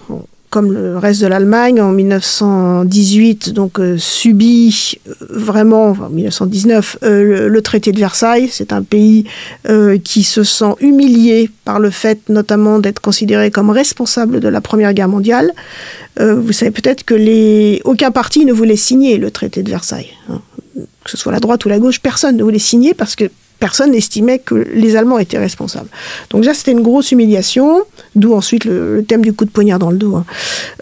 [0.49, 7.49] comme le reste de l'Allemagne, en 1918, donc euh, subit euh, vraiment, en 1919, euh,
[7.49, 8.47] le, traité de Versailles.
[8.49, 9.25] C'est un pays
[10.03, 14.93] qui se sent humilié par le fait, notamment, d'être considéré comme responsable de la Première
[14.93, 15.51] Guerre mondiale.
[16.19, 17.81] vous savez peut-être que les...
[17.83, 20.11] aucun parti ne voulait signer le traité de Versailles.
[20.29, 20.41] Hein.
[21.03, 23.25] Que ce soit la droite ou la gauche, personne ne voulait signer parce que
[23.59, 25.89] personne n'estimait que les Allemands étaient responsables.
[26.29, 27.81] Donc déjà, c'était une grosse humiliation,
[28.15, 30.15] d'où ensuite le, thème du coup de poignard dans le dos.
[30.15, 30.25] Hein.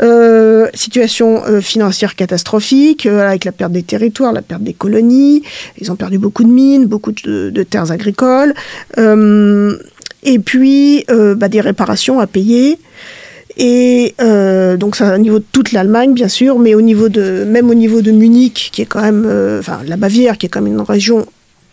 [0.01, 5.43] Euh, situation euh, financière catastrophique, euh, avec la perte des territoires, la perte des colonies.
[5.79, 8.53] Ils ont perdu beaucoup de mines, beaucoup de, terres agricoles.
[8.97, 12.79] et puis, bah, des réparations à payer.
[13.57, 14.13] Et
[14.77, 18.11] donc ça au niveau de toute l'Allemagne bien sûr, mais au même au niveau de
[18.11, 19.25] Munich qui est quand même,
[19.59, 21.25] enfin la Bavière qui est quand même une région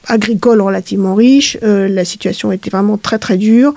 [0.07, 1.59] agricole relativement riche.
[1.62, 3.75] Euh, la situation était vraiment très très dure.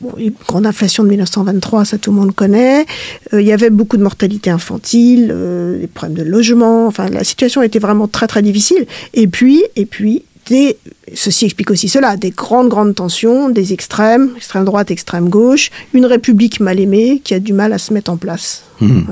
[0.00, 0.14] Bon,
[0.46, 2.86] grande inflation de 1923, ça tout le monde connaît.
[3.32, 6.86] Euh, il y avait beaucoup de mortalité infantile, euh, des problèmes de logement.
[6.86, 8.86] Enfin, la situation était vraiment très très difficile.
[9.12, 10.78] Et puis, et puis, des,
[11.14, 16.06] ceci explique aussi cela, des grandes grandes tensions, des extrêmes, extrême droite, extrême gauche, une
[16.06, 18.62] république mal aimée qui a du mal à se mettre en place.
[18.80, 19.02] Mmh.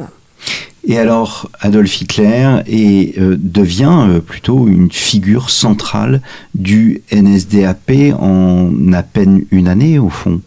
[0.85, 6.22] Et alors, Adolf Hitler euh, devient euh, plutôt une figure centrale
[6.55, 10.40] du NSDAP en à peine une année, au fond.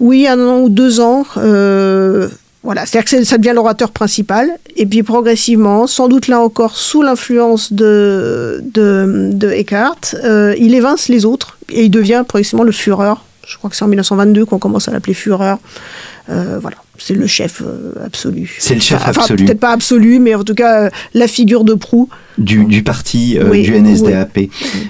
[0.00, 1.24] Oui, un an ou deux ans.
[1.36, 2.28] Euh,
[2.64, 4.50] voilà, c'est-à-dire que ça devient l'orateur principal.
[4.74, 10.16] Et puis progressivement, sans doute là encore sous l'influence de, de, Eckhart,
[10.58, 13.14] il évince les autres et il devient progressivement le Führer.
[13.46, 15.54] Je crois que c'est en 1922 qu'on commence à l'appeler Führer.
[16.28, 18.56] voilà c'est le chef euh, absolu.
[18.58, 19.44] C'est le chef absolu.
[19.44, 22.08] Peut-être pas absolu, mais en tout cas euh, la figure de proue.
[22.38, 24.40] Du, parti euh, du NSDAP.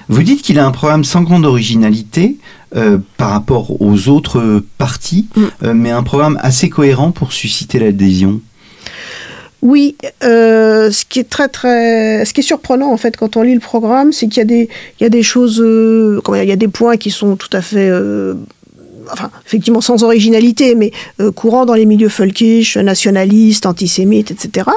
[0.09, 2.37] Vous dites qu'il a un programme sans grande originalité
[3.15, 5.71] par rapport aux autres partis, mm.
[5.71, 8.41] mais un programme assez cohérent pour susciter l'adhésion.
[9.61, 13.53] Oui, ce qui est très très, ce qui est surprenant en fait quand on lit
[13.53, 16.55] le programme, c'est qu'il y a des, il y a des choses, il y a
[16.57, 17.89] des points qui sont tout à fait
[19.11, 24.69] enfin, effectivement sans originalité, mais euh, courant dans les milieux folkish, nationalistes, antisémites, etc.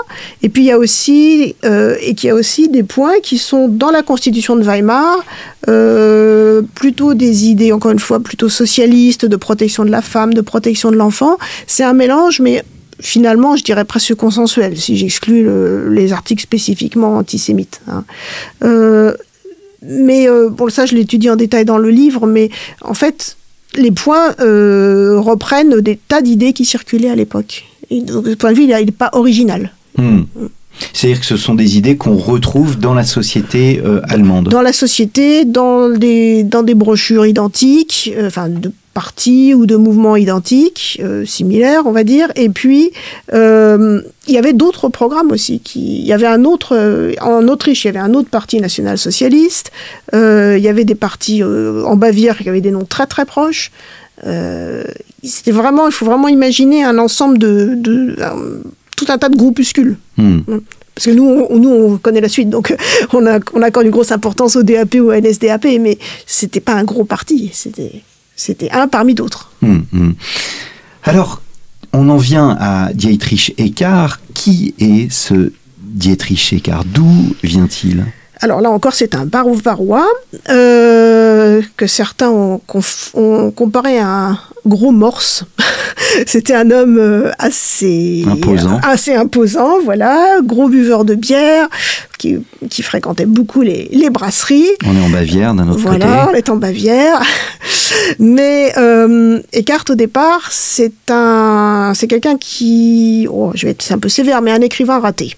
[0.42, 3.38] Et puis il y a aussi, euh, et qu'il y a aussi des points qui
[3.38, 5.24] sont dans la constitution de Weimar,
[5.68, 10.40] euh, plutôt des idées, encore une fois, plutôt socialistes, de protection de la femme, de
[10.40, 11.36] protection de l'enfant.
[11.66, 12.62] C'est un mélange, mais
[13.00, 15.48] finalement, je dirais presque consensuel, si j'exclus
[15.90, 17.80] les articles spécifiquement antisémites.
[17.88, 18.04] Hein.
[19.82, 22.50] mais bon, ça, je l'étudie en détail dans le livre, mais
[22.82, 23.36] en fait,
[23.76, 27.64] les points euh, reprennent des tas d'idées qui circulaient à l'époque.
[27.90, 29.72] de ce point de vue, il n'est pas original.
[29.96, 30.22] Hmm.
[30.92, 34.48] C'est-à-dire que ce sont des idées qu'on retrouve dans la société euh, allemande.
[34.48, 39.76] Dans la société, dans des, dans des brochures identiques, euh, enfin de partis ou de
[39.76, 42.28] mouvements identiques, euh, similaires, on va dire.
[42.36, 42.92] Et puis,
[43.32, 45.60] euh, il y avait d'autres programmes aussi.
[45.60, 48.60] Qui, il y avait un autre, euh, en Autriche, il y avait un autre parti
[48.60, 49.70] national-socialiste.
[50.12, 53.72] il y avait des partis en Bavière qui avaient des noms très très proches.
[55.24, 57.78] c'était vraiment, il faut vraiment imaginer un ensemble de,
[58.98, 59.96] tout un tas de groupuscules.
[60.18, 60.40] Hmm.
[60.94, 62.76] Parce que nous on, nous, on connaît la suite, donc
[63.14, 66.74] on, a, on accorde une grosse importance au DAP ou au NSDAP, mais c'était pas
[66.74, 67.50] un gros parti.
[67.54, 68.02] C'était
[68.40, 69.50] c'était un parmi d'autres.
[69.62, 70.14] Hum, hum.
[71.05, 71.42] Alors,
[71.92, 74.18] on en vient à Dietrich Eckart.
[74.33, 76.85] Qui est ce Dietrich Eckart?
[76.87, 78.07] D'où vient-il?
[78.42, 80.09] Alors là encore, c'est un barouf barois
[80.48, 82.61] euh, que certains ont,
[83.55, 85.44] comparé à un gros morse.
[86.26, 88.81] C'était un homme euh, assez imposant.
[88.83, 91.68] assez imposant, voilà, gros buveur de bière,
[92.18, 92.42] qui,
[92.83, 94.66] fréquentait beaucoup les, brasseries.
[94.87, 95.98] On est en Bavière d'un autre côté.
[95.98, 97.22] Voilà, on est en Bavière.
[98.18, 103.98] Mais euh, Eckhart, au départ, c'est un, c'est quelqu'un qui, oh, je vais être un
[103.98, 105.37] peu sévère, mais un écrivain raté.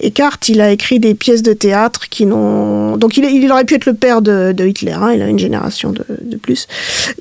[0.00, 2.96] Eckhart, il a écrit des pièces de théâtre qui n'ont...
[2.96, 6.36] Donc il, aurait pu être le père de, Hitler, hein, il a une génération de,
[6.36, 6.66] plus.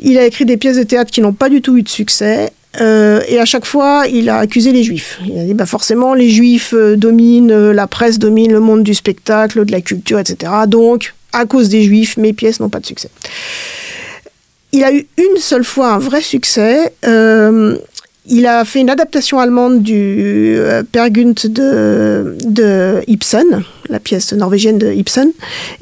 [0.02, 2.52] Il a écrit des pièces de théâtre qui n'ont pas du tout eu de succès.
[2.80, 5.20] Euh, et à chaque fois, il a accusé les juifs.
[5.26, 8.84] Il a dit bah forcément, les juifs euh, dominent, euh, la presse domine le monde
[8.84, 10.52] du spectacle, de la culture, etc.
[10.68, 13.10] Donc, à cause des juifs, mes pièces n'ont pas de succès.
[14.72, 16.94] Il a eu une seule fois un vrai succès.
[18.30, 24.78] Il a fait une adaptation allemande du euh, Per Gunt de, Ibsen, la pièce norvégienne
[24.78, 25.32] de Ibsen,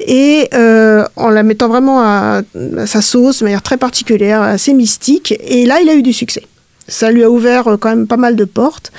[0.00, 2.42] et euh, en la mettant vraiment à,
[2.86, 5.34] sa sauce, de manière très particulière, assez mystique.
[5.46, 6.42] Et là, il a eu du succès.
[6.88, 8.92] Ça lui a ouvert quand même pas mal de portes.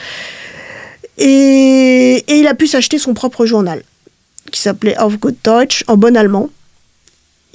[1.17, 3.81] Et, il a pu s'acheter son propre journal,
[4.51, 6.49] qui s'appelait Auf Gut Deutsch, en bon allemand.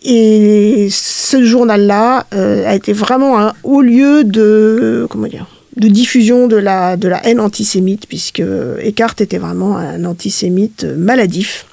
[0.02, 6.46] Et ce journal-là euh, a été vraiment un haut lieu de, comment dire, de diffusion
[6.46, 8.42] de la, de la haine antisémite, puisque
[8.80, 11.66] Eckhart était vraiment un antisémite maladif.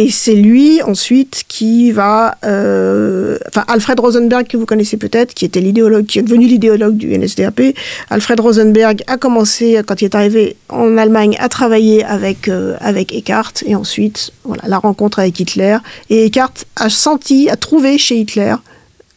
[0.00, 5.44] Et c'est lui ensuite qui va, euh, enfin Alfred Rosenberg que vous connaissez peut-être, qui
[5.44, 7.74] était l'idéologue, qui est devenu l'idéologue du NSDAP.
[8.08, 13.12] Alfred Rosenberg a commencé quand il est arrivé en Allemagne à travailler avec euh, avec
[13.12, 15.78] Eckhart et ensuite voilà la rencontre avec Hitler
[16.10, 18.54] et Eckhart a senti, a trouvé chez Hitler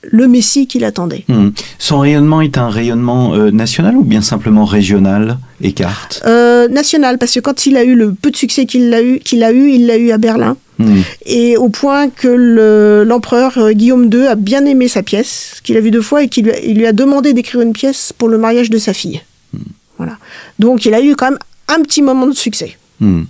[0.03, 1.25] le Messie qu'il attendait.
[1.27, 1.49] Hmm.
[1.77, 6.21] Son rayonnement est un rayonnement euh, national ou bien simplement régional, Eckhart?
[6.25, 9.19] Euh, National, parce que quand il a eu le peu de succès qu'il a eu,
[9.19, 10.57] qu'il a eu, il l'a eu à Berlin.
[10.79, 11.01] Hmm.
[11.25, 15.81] Et au point que l'empereur euh, Guillaume II a bien aimé sa pièce, qu'il a
[15.81, 18.37] vu deux fois, et qu'il lui, il lui a demandé d'écrire une pièce pour le
[18.37, 19.21] mariage de sa fille.
[19.53, 19.59] Hmm.
[19.97, 20.17] Voilà.
[20.57, 22.77] Donc il a eu quand même un petit moment de succès.
[23.01, 23.23] Hmm,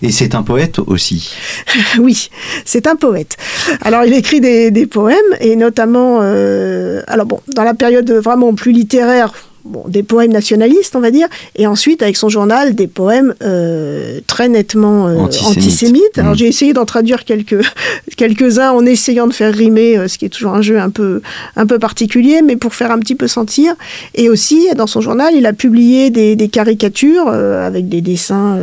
[0.00, 1.36] et c'est un poète aussi.
[1.98, 2.30] oui,
[2.64, 3.36] c'est un poète.
[3.82, 7.02] Alors il écrit des, poèmes et notamment, euh,
[7.54, 12.02] dans la période vraiment plus littéraire, bon, des poèmes nationalistes, on va dire, et ensuite,
[12.02, 16.18] avec son journal, des poèmes euh, très nettement euh, antisémites.
[16.18, 16.36] Alors, mmh.
[16.36, 17.60] j'ai essayé d'en traduire quelques,
[18.16, 21.22] quelques-uns en essayant de faire rimer, euh, ce qui est toujours un jeu un peu,
[21.56, 23.74] un peu particulier, mais pour faire un petit peu sentir.
[24.14, 28.58] Et aussi, dans son journal, il a publié des, des caricatures avec des dessins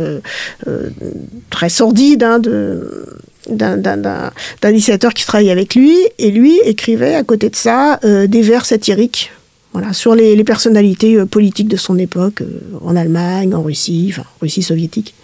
[1.50, 3.06] très sordides hein, de
[3.48, 4.30] d'un
[4.62, 9.32] dessinateur qui travaillait avec lui, et lui écrivait à côté de ça des vers satiriques
[9.72, 14.24] voilà, sur les, personnalités euh, politiques de son époque, euh, en Allemagne, en Russie, enfin,
[14.40, 15.14] Russie soviétique.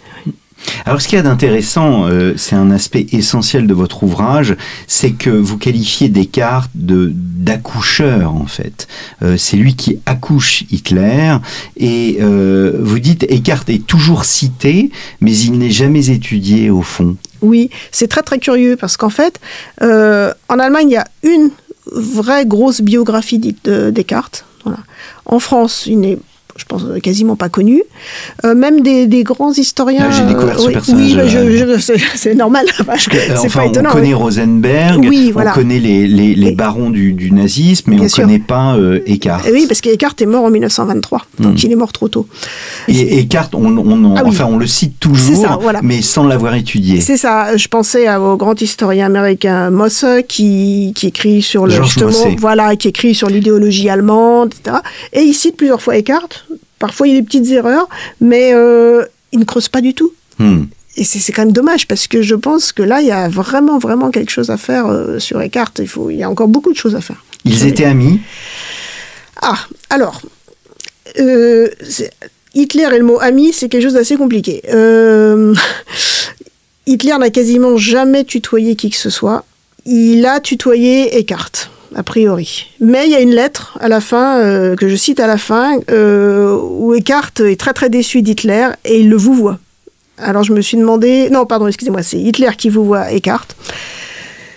[0.85, 4.57] Alors, ce qu'il y a d'intéressant, euh, c'est un aspect essentiel de votre ouvrage,
[4.87, 8.89] c'est que vous qualifiez Descartes de d'accoucheur en fait.
[9.37, 11.37] c'est lui qui accouche Hitler
[11.77, 17.15] et vous dites Eckhart est toujours cité, mais il n'est jamais étudié au fond.
[17.41, 19.39] Oui, c'est très très curieux parce qu'en fait,
[19.81, 21.49] en Allemagne, il y a une
[21.91, 24.45] vraie grosse biographie de Descartes.
[25.25, 26.19] En France, il n'est
[26.59, 27.81] je pense, quasiment pas connu.
[28.43, 30.11] Euh, même des, des, grands historiens.
[30.11, 31.35] J'ai découvert ce oui, personnage.
[31.35, 31.77] Oui, euh,
[32.15, 32.65] c'est normal.
[32.97, 33.89] c'est pas étonnant.
[33.91, 35.51] On connaît Rosenberg, oui, voilà.
[35.51, 38.99] on connaît les, les, les barons du, du, nazisme, mais on ne connaît pas euh,
[39.07, 39.43] Eckhart.
[39.51, 41.57] oui, parce qu'Eckhart est mort en 1923, donc hmm.
[41.63, 42.27] il est mort trop tôt.
[42.87, 45.79] Et Eckhart, on, on, ah enfin, on le cite toujours, ça, voilà.
[45.81, 46.99] mais sans l'avoir étudié.
[46.99, 47.55] C'est ça.
[47.55, 52.89] Je pensais au grand historien américain Mosse qui, qui écrit sur le justement, voilà, qui
[52.89, 54.77] écrit sur l'idéologie allemande, etc.
[55.13, 56.29] Et il cite plusieurs fois Eckhart
[56.79, 57.87] Parfois, il y a des petites erreurs,
[58.21, 60.13] mais euh, il ne creuse pas du tout.
[60.39, 60.63] Hmm.
[60.95, 63.77] Et c'est quand même dommage parce que je pense que là, il y a vraiment,
[63.77, 65.73] vraiment quelque chose à faire euh, sur Eckhart.
[65.79, 67.23] Il, faut, il y a encore beaucoup de choses à faire.
[67.45, 68.19] Ils étaient amis?
[69.41, 70.21] Ah, alors,
[71.19, 71.69] euh,
[72.53, 74.61] Hitler et le mot ami, c'est quelque chose d'assez compliqué.
[76.85, 79.45] Hitler n'a quasiment jamais tutoyé qui que ce soit.
[79.85, 82.67] Il a tutoyé Eckhart a priori.
[82.79, 85.37] Mais il y a une lettre à la fin, euh, que je cite à la
[85.37, 89.59] fin, euh, où Eckhart est très très déçu d'Hitler et il le vous voit.
[90.17, 93.47] Alors je me suis demandé, non pardon, excusez-moi, c'est Hitler qui vous voit Eckhart.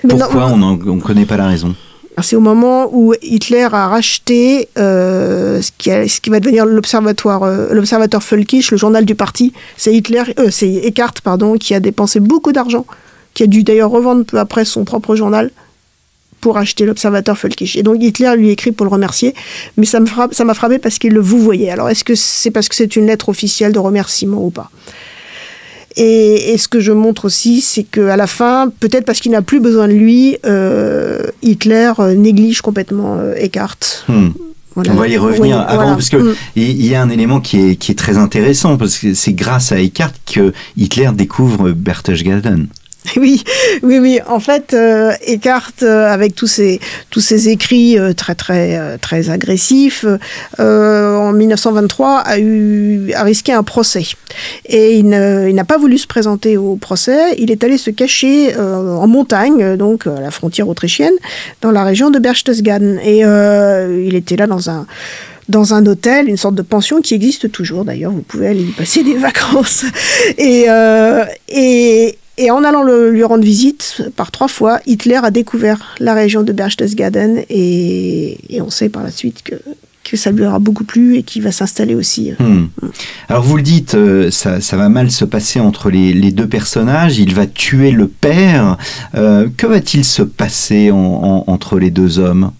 [0.08, 1.74] Pourquoi on ne connaît pas la raison?
[2.20, 7.46] C'est au moment où Hitler a racheté euh, ce, qui ce, qui va devenir l'observatoire,
[7.72, 9.54] l'observateur Völkisch, le journal du parti.
[9.78, 12.84] C'est Hitler, c'est Eckhart pardon, qui a dépensé beaucoup d'argent,
[13.32, 15.50] qui a dû d'ailleurs revendre peu après son propre journal
[16.42, 17.76] pour acheter l'observateur Völkisch.
[17.76, 19.34] Et donc Hitler lui écrit pour le remercier,
[19.78, 21.70] mais ça m'a frappé parce qu'il le vous voyait.
[21.70, 24.70] Alors est-ce que c'est parce que c'est une lettre officielle de remerciement ou pas?
[25.96, 29.60] Et, ce que je montre aussi, c'est qu'à la fin, peut-être parce qu'il n'a plus
[29.60, 34.04] besoin de lui, euh, Hitler euh, néglige complètement euh, Eckhart.
[34.08, 34.30] Hmm.
[34.74, 36.34] On va y revenir avant parce que hmm.
[36.56, 39.70] il y a un élément qui est, qui est très intéressant parce que c'est grâce
[39.70, 42.68] à Eckhart que Hitler découvre Berchtesgaden.
[43.16, 43.42] Oui,
[43.82, 44.20] oui, oui.
[44.26, 49.30] En fait, euh, Eckhart, euh, avec tous ses, tous ses écrits euh, très, très, très
[49.30, 50.04] agressifs,
[50.58, 54.06] en 1923, a, eu, a risqué un procès.
[54.66, 57.34] Et il n'a pas voulu se présenter au procès.
[57.38, 61.14] Il est allé se cacher en montagne, donc à la frontière autrichienne,
[61.60, 62.98] dans la région de Berchtesgaden.
[63.04, 64.86] Et il était là dans un
[65.48, 68.12] dans un hôtel, une sorte de pension qui existe toujours d'ailleurs.
[68.12, 69.84] Vous pouvez aller y passer des vacances.
[70.38, 70.66] Et,
[71.48, 76.42] et, et en allant lui rendre visite par trois fois, Hitler a découvert la région
[76.42, 79.54] de Berchtesgaden et, on sait par la suite que,
[80.14, 82.32] ça lui aura beaucoup plu et qu'il va s'installer aussi.
[82.38, 82.66] Hmm.
[83.30, 87.34] Alors vous le dites, euh, ça, va mal se passer entre les, deux personnages, il
[87.34, 88.76] va tuer le père.
[89.14, 92.52] Euh, que va-t-il se passer entre les deux hommes?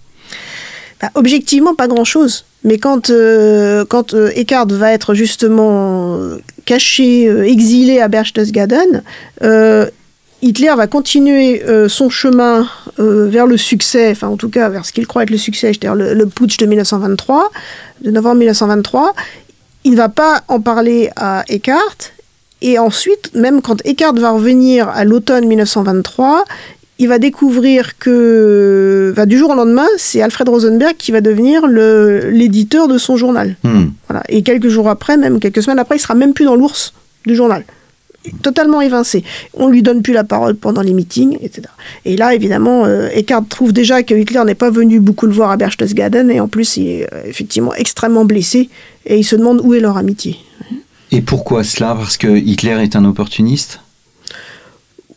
[1.03, 2.45] Bah, Objectivement, pas grand-chose.
[2.65, 6.19] Mais quand, euh, quand euh, Eckhart va être justement
[6.65, 9.03] caché, euh, exilé à Berchtesgaden,
[10.43, 12.69] Hitler va continuer euh, son chemin
[12.99, 15.69] euh, vers le succès, enfin en tout cas vers ce qu'il croit être le succès,
[15.69, 17.51] c'est-à-dire le, le, putsch de 1923,
[18.01, 19.15] de novembre 1923.
[19.85, 21.97] Il ne va pas en parler à Eckhart.
[22.61, 26.45] Et ensuite, même quand Eckhart va revenir à l'automne 1923,
[27.03, 32.87] il va découvrir que, du jour au lendemain, c'est Alfred Rosenberg qui va devenir l'éditeur
[32.87, 33.57] de son journal.
[33.65, 33.87] Hmm.
[34.09, 34.23] Voilà.
[34.29, 36.95] Et quelques jours après, même quelques semaines après, il sera même plus dans l'ours
[37.27, 37.65] du journal
[38.41, 39.25] totalement évincé.
[39.53, 41.63] On lui donne plus la parole pendant les meetings, etc.
[42.05, 45.51] Et là, évidemment, euh, Eckhart trouve déjà que Hitler n'est pas venu beaucoup le voir
[45.51, 48.71] à Berchtesgaden, et en plus, il est euh, effectivement extrêmement blessé,
[49.07, 50.37] et il se demande où est leur amitié.
[51.11, 51.97] Et pourquoi cela?
[51.97, 53.81] Parce que Hitler est un opportuniste?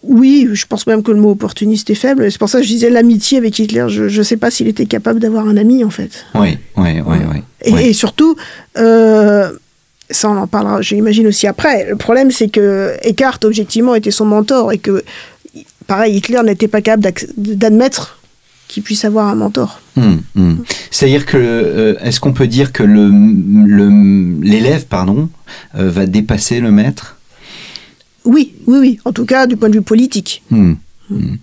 [0.08, 2.32] Oui, je pense même que le mot opportuniste est faible.
[2.32, 3.86] C'est pour ça que je disais l'amitié avec Hitler.
[3.90, 6.26] Je ne sais pas s'il était capable d'avoir un ami, en fait.
[6.36, 7.18] Oui, oui, oui.
[7.32, 7.40] oui.
[7.62, 8.36] Et, et, surtout,
[8.78, 9.52] euh,
[10.10, 11.90] ça on en parlera, j'imagine aussi après.
[11.90, 15.04] Le problème, c'est que Eckhart, objectivement, était son mentor et que,
[15.88, 18.20] pareil, Hitler n'était pas capable d'admettre
[18.68, 19.80] qu'il puisse avoir un mentor.
[19.98, 20.64] Hum, hum.
[20.92, 25.30] C'est-à-dire que, euh, est-ce qu'on peut dire que l'élève, le, pardon,
[25.78, 27.18] euh, va dépasser le maître?
[28.26, 29.00] Oui, oui, oui.
[29.06, 30.44] En tout cas, du point de vue politique.
[30.52, 30.78] Hum.
[31.10, 31.36] Hmm.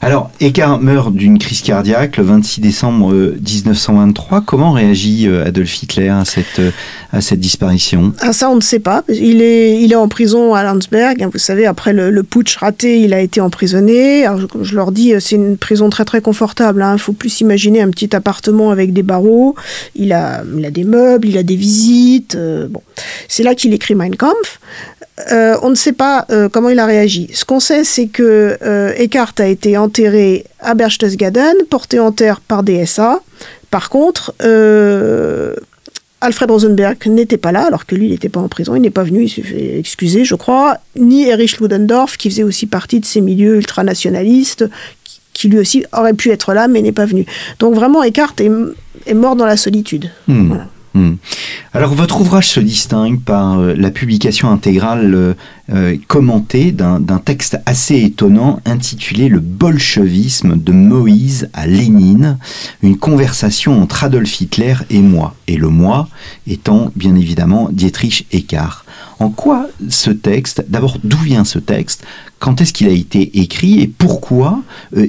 [0.00, 4.38] Alors, Eckhart meurt d'une crise cardiaque le 26 décembre 1923.
[4.38, 6.70] Euh, Comment réagit euh, Adolf Hitler à cette, euh,
[7.12, 8.12] à cette disparition?
[8.20, 9.02] Ah, Ça, on ne sait pas.
[9.08, 11.28] Il est, il est en prison à Landsberg.
[11.32, 14.24] Vous savez, après le, putsch raté, il a été emprisonné.
[14.24, 16.80] Alors, je, leur dis, c'est une prison très très confortable.
[16.80, 16.98] Il hein.
[16.98, 19.56] faut plus imaginer un petit appartement avec des barreaux.
[19.96, 22.38] Il a, il a des meubles, il a des visites.
[22.70, 22.82] bon.
[23.26, 24.60] C'est là qu'il écrit Mein Kampf.
[25.32, 27.28] Euh, on ne sait pas euh, comment il a réagi.
[27.32, 32.40] Ce qu'on sait, c'est que euh, Eckhart a été enterré à Berchtesgaden, porté en terre
[32.40, 33.20] par DSA.
[33.70, 34.34] Par contre,
[36.20, 38.90] Alfred Rosenberg n'était pas là, alors que lui, il n'était pas en prison, il n'est
[38.90, 42.98] pas venu, il s'est fait excuser, je crois, ni Erich Ludendorff, qui faisait aussi partie
[42.98, 44.64] de ces milieux ultranationalistes,
[45.34, 47.26] qui lui aussi aurait pu être là, mais n'est pas venu.
[47.58, 50.10] Donc vraiment, Eckhart est, mort dans la solitude.
[50.26, 50.54] Hmm.
[50.94, 51.14] Hmm.
[51.74, 55.34] Alors votre ouvrage se distingue par euh, la publication intégrale euh,
[55.70, 62.38] euh, commentée d'un texte assez étonnant intitulé Le bolchevisme de Moïse à Lénine,
[62.82, 66.08] une conversation entre Adolf Hitler et moi, et le moi
[66.46, 68.86] étant bien évidemment Dietrich Eckart.
[69.20, 72.04] En quoi ce texte, d'abord d'où vient ce texte,
[72.38, 74.60] quand est-ce qu'il a été écrit et pourquoi
[74.96, 75.06] euh,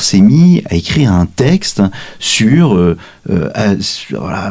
[0.00, 1.80] s'est mis à écrire un texte
[2.18, 2.96] sur, euh,
[3.30, 3.76] euh,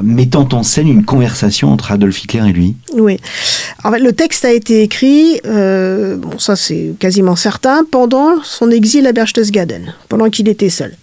[0.01, 2.75] mettant en scène une conversation entre Adolf Hitler et lui?
[2.93, 3.17] Oui.
[3.83, 9.93] Le texte a été écrit, bon ça c'est quasiment certain, pendant son exil à Berchtesgaden,
[10.07, 10.95] pendant qu'il était seul.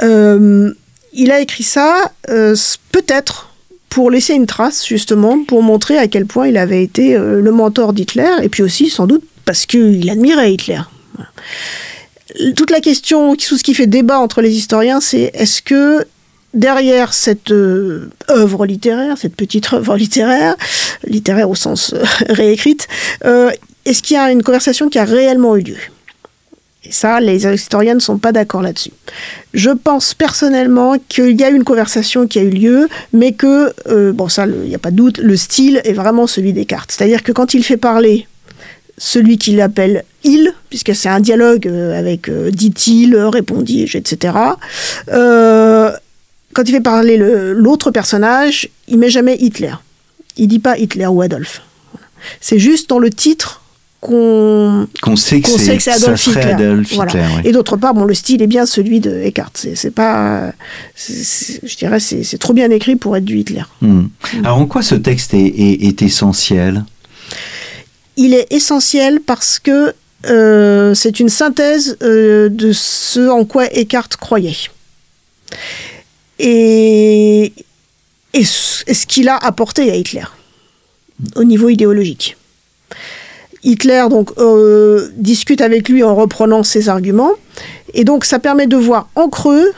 [0.00, 3.49] il a écrit ça peut-être
[3.90, 7.52] pour laisser une trace, justement, pour montrer à quel point il avait été euh, le
[7.52, 10.80] mentor d'Hitler, et puis aussi, sans doute, parce qu'il admirait Hitler.
[12.56, 16.06] Toute la question, tout ce qui fait débat entre les historiens, c'est est-ce que
[16.54, 20.54] derrière cette euh, œuvre littéraire, cette petite œuvre littéraire,
[21.04, 22.86] littéraire au sens euh, réécrite,
[23.84, 25.78] est-ce qu'il y a une conversation qui a réellement eu lieu?
[26.82, 28.92] Et ça, les historiens ne sont pas d'accord là-dessus.
[29.52, 34.12] Je pense personnellement qu'il y a une conversation qui a eu lieu, mais que, euh,
[34.12, 36.90] bon ça, il n'y a pas de doute, le style est vraiment celui des cartes.
[36.90, 38.26] C'est-à-dire que quand il fait parler
[38.96, 44.34] celui qu'il appelle il, puisque c'est un dialogue euh, avec euh, dit-il, répondis-je, etc.
[45.06, 49.74] quand il fait parler l'autre personnage, il met jamais Hitler.
[50.38, 51.60] Il dit pas Hitler ou Adolphe.
[52.40, 53.59] C'est juste dans le titre
[54.00, 54.86] qu'on
[55.16, 57.26] sait que c'est Adolf Hitler.
[57.44, 59.52] Et d'autre part, bon, le style est bien celui de Eckhart.
[59.54, 60.52] C'est pas,
[60.96, 63.62] je dirais, c'est trop bien écrit pour être du Hitler.
[63.82, 64.00] Hmm.
[64.00, 64.08] Hmm.
[64.44, 66.84] Alors en quoi ce texte est, essentiel?
[68.16, 69.94] Il est essentiel parce que
[70.26, 74.56] euh, c'est une synthèse euh, de ce en quoi Eckhart croyait.
[76.38, 77.52] Et,
[78.32, 80.24] et ce qu'il a apporté à Hitler
[81.36, 82.36] au niveau idéologique.
[83.62, 87.32] Hitler donc euh, discute avec lui en reprenant ses arguments,
[87.94, 89.72] et donc ça permet de voir en creux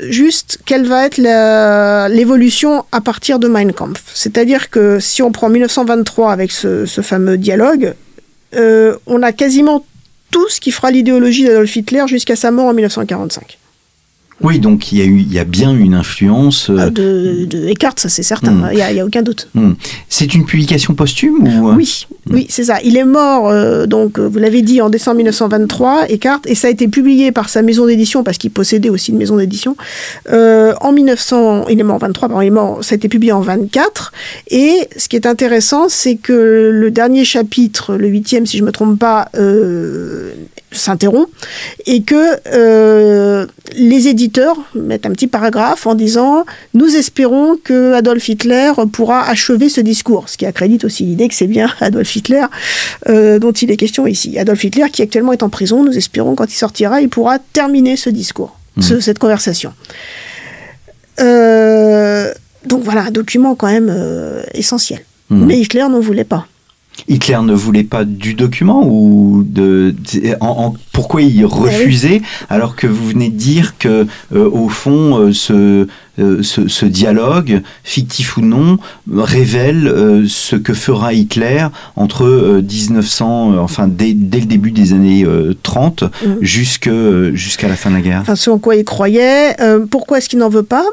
[0.00, 1.18] juste quelle va être
[2.12, 4.02] l'évolution à partir de Mein Kampf.
[4.14, 7.94] C'est-à-dire que si on prend 1923 avec ce, fameux dialogue,
[8.54, 9.84] euh, on a quasiment
[10.30, 13.58] tout ce qui fera l'idéologie d'Adolf Hitler jusqu'à sa mort en 1945.
[14.40, 16.68] Oui, donc il y a, eu, il y a bien une influence.
[16.68, 18.68] euh, de, de Eckhart, ça c'est certain, Mm.
[18.72, 19.48] il n'y a, aucun doute.
[19.54, 19.74] Hmm.
[20.08, 22.78] C'est une publication posthume ou Oui, oui, c'est ça.
[22.82, 26.68] Il est mort, euh, donc euh, vous l'avez dit, en décembre 1923, Eckhart, et ça
[26.68, 29.76] a été publié par sa maison d'édition, parce qu'il possédait aussi une maison d'édition,
[30.30, 33.08] euh, en 1900, il est mort en 23, pardon, il est mort, ça a été
[33.08, 34.12] publié en 24,
[34.50, 38.72] et ce qui est intéressant, c'est que le dernier chapitre, le huitième, si je me
[38.72, 39.28] trompe pas,
[40.70, 41.28] s'interrompt,
[41.86, 48.72] et que les éditeurs mettent un petit paragraphe en disant «Nous espérons que Adolf Hitler
[48.92, 52.21] pourra achever ce discours», ce qui accrédite aussi l'idée que c'est bien Adolf Hitler
[53.08, 54.38] euh, dont il est question ici.
[54.38, 57.96] Adolf Hitler qui actuellement est en prison, nous espérons quand il sortira, il pourra terminer
[57.96, 59.72] ce discours, ce- cette conversation.
[61.20, 62.32] Euh,
[62.66, 65.00] donc voilà, un document quand même euh, essentiel.
[65.30, 65.46] Mhm.
[65.46, 66.46] Mais Hitler n'en voulait pas.
[67.08, 72.76] Hitler ne voulait pas du document ou de, de- en- en- pourquoi il refusait alors
[72.76, 75.86] que vous venez de dire que euh, au fond euh, ce,
[76.20, 78.78] euh, ce ce dialogue fictif ou non
[79.10, 84.92] révèle ce que fera Hitler entre euh, 1900 euh, enfin dès, dès le début des
[84.92, 86.36] années euh, 30 Mhm.
[86.40, 88.18] jusque euh, jusqu'à la fin de la guerre.
[88.22, 89.56] enfin ce en quoi il croyait.
[89.90, 90.84] Pourquoi est-ce qu'il n'en veut pas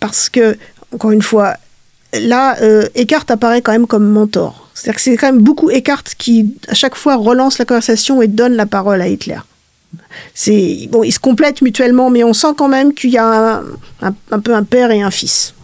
[0.00, 0.56] Parce que,
[0.94, 1.54] encore une fois,
[2.18, 2.56] là,
[2.94, 4.65] Eckhart apparaît quand même comme mentor.
[4.76, 8.28] C'est-à-dire que c'est quand même beaucoup Eckhart qui, à chaque fois, relance la conversation et
[8.28, 9.38] donne la parole à Hitler.
[10.34, 13.62] C'est bon, ils se complètent mutuellement, mais on sent quand même qu'il y a
[14.02, 15.54] un, peu un père et un fils.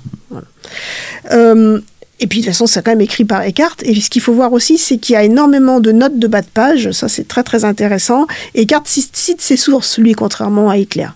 [1.30, 1.78] Euh,
[2.20, 3.76] et puis de toute façon, c'est quand même écrit par Eckhart.
[3.82, 6.40] Et ce qu'il faut voir aussi, c'est qu'il y a énormément de notes de bas
[6.40, 6.90] de page.
[6.92, 8.26] Ça, c'est très très intéressant.
[8.54, 11.08] Eckhart cite ses sources, lui, contrairement à Hitler.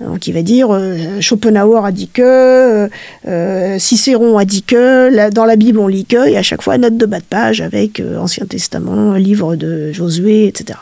[0.00, 2.88] Donc il va dire euh, Schopenhauer a dit que, euh,
[3.26, 6.78] euh, Cicéron a dit que, dans la Bible on lit que, et à chaque fois
[6.78, 10.78] note de bas de page avec euh, Ancien Testament, livre de Josué, etc.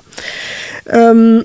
[0.92, 1.42] Euh,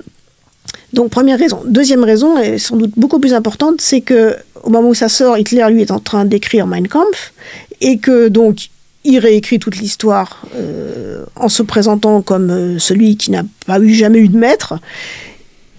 [0.92, 1.62] donc première raison.
[1.66, 5.38] Deuxième raison, et sans doute beaucoup plus importante, c'est que au moment où ça sort,
[5.38, 7.32] Hitler lui est en train d'écrire Mein Kampf,
[7.80, 8.68] et que donc
[9.04, 13.92] il réécrit toute l'histoire euh, en se présentant comme euh, celui qui n'a pas eu
[13.92, 14.74] jamais eu de maître.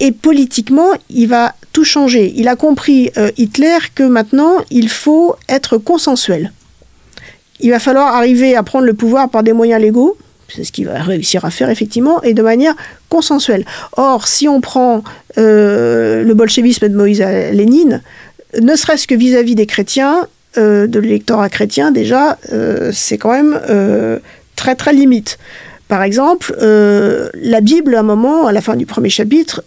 [0.04, 2.34] Et politiquement, il va tout changer.
[2.36, 6.52] Il a compris, euh, Hitler, que maintenant, il faut être consensuel.
[7.62, 10.18] Il va falloir arriver à prendre le pouvoir par des moyens légaux,
[10.50, 12.76] c'est ce qu'il va réussir à faire effectivement, et de manière
[13.08, 13.64] consensuelle.
[13.96, 15.06] Or, si on prend
[15.38, 18.02] euh, le bolchevisme de Moïse Lénine,
[18.62, 20.28] ne serait-ce que vis-à-vis des chrétiens,
[20.58, 22.38] euh, de l'électorat chrétien, déjà,
[22.92, 23.58] c'est quand même
[24.58, 25.40] très très limite.
[25.88, 29.64] Par exemple, la Bible, à un moment, à la fin du premier chapitre,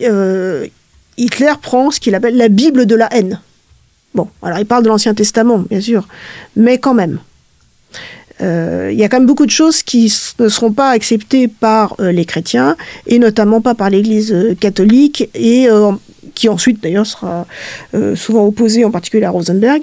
[0.00, 3.40] Hitler prend ce qu'il appelle la Bible de la haine.
[4.14, 6.08] Bon, alors il parle de l'Ancien Testament, bien sûr,
[6.56, 7.18] mais quand même.
[8.40, 11.96] Euh, Il y a quand même beaucoup de choses qui ne seront pas acceptées par
[11.98, 12.76] euh, les chrétiens,
[13.06, 15.92] et notamment pas par l'Église euh, catholique, et euh,
[16.38, 17.46] qui ensuite d'ailleurs sera
[17.94, 19.82] euh, souvent opposée, en particulier à Rosenberg.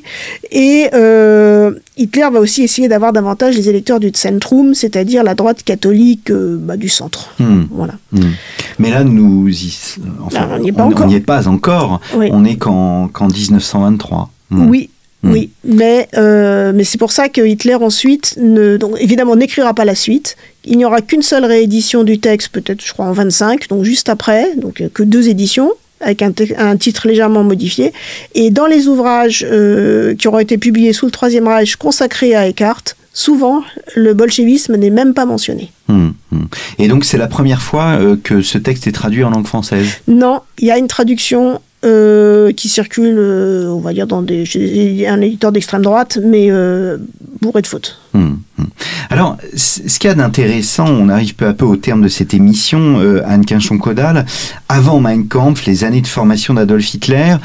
[0.52, 5.64] Et euh, Hitler va aussi essayer d'avoir davantage les électeurs du Zentrum, c'est-à-dire la droite
[5.64, 7.34] catholique euh, bah, du centre.
[7.40, 7.64] Hmm.
[7.72, 7.96] Voilà.
[8.14, 8.32] Hmm.
[8.80, 11.08] Mais là, nous y, enfin, on n'y est pas on encore.
[11.08, 12.00] n'y est pas encore.
[12.16, 12.30] Oui.
[12.32, 14.30] On est qu'en qu'en 1923.
[14.52, 14.70] Hmm.
[14.70, 14.90] Oui,
[15.24, 19.84] oui, mais, euh, mais c'est pour ça que Hitler ensuite, ne, donc évidemment, n'écrira pas
[19.84, 20.38] la suite.
[20.66, 24.08] Il n'y aura qu'une seule réédition du texte, peut-être, je crois, en 25, donc juste
[24.08, 25.72] après, donc que deux éditions
[26.02, 27.94] avec un, titre légèrement modifié.
[28.34, 32.48] Et dans les ouvrages euh, qui auront été publiés sous le Troisième Reich consacrés à
[32.48, 32.84] Eckhart,
[33.14, 33.64] souvent,
[33.96, 35.72] le bolchevisme n'est même pas mentionné.
[35.88, 36.46] Hmm, hmm.
[36.80, 39.88] Et donc, c'est la première fois euh, que ce texte est traduit en langue française?
[40.08, 44.46] Non, il y a une traduction euh, qui circule, euh, on va dire, dans des,
[44.46, 46.98] chez un éditeur d'extrême droite, mais euh,
[47.42, 48.00] bourré de fautes.
[48.14, 48.64] Hmm, hmm.
[49.10, 52.34] Alors, ce qu'il y a d'intéressant, on arrive peu à peu au terme de cette
[52.34, 54.26] émission, Anne Quinchon-Caudal,
[54.68, 57.36] avant Mein Kampf, les années de formation d'Adolf Hitler,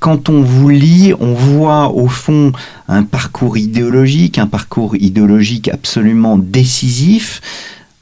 [0.00, 2.52] quand on vous lit, on voit au fond
[2.88, 7.40] un parcours idéologique, un parcours idéologique absolument décisif,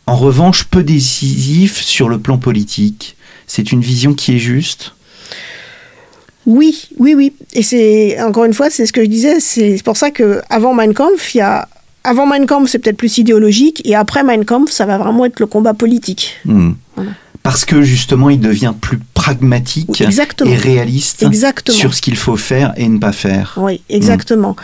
[0.07, 3.17] en revanche peu décisif sur le plan politique.
[3.47, 4.95] C'est une vision qui est juste?
[6.47, 7.33] Oui, oui, oui.
[7.53, 9.41] Et c'est encore une fois, c'est ce que je disais.
[9.41, 11.69] C'est pour ça que avant Mein Kampf, il y a
[12.05, 15.41] avant Mein Kampf, c'est peut-être plus idéologique, et après Mein Kampf, ça va vraiment être
[15.41, 16.37] le combat politique.
[16.45, 16.73] Hmm.
[16.97, 17.11] Voilà.
[17.49, 20.51] Parce que justement, il devient plus pragmatique Exactement.
[20.51, 21.79] et réaliste Exactement.
[21.79, 23.55] sur ce qu'il faut faire et ne pas faire.
[23.57, 24.55] Oui, exactement.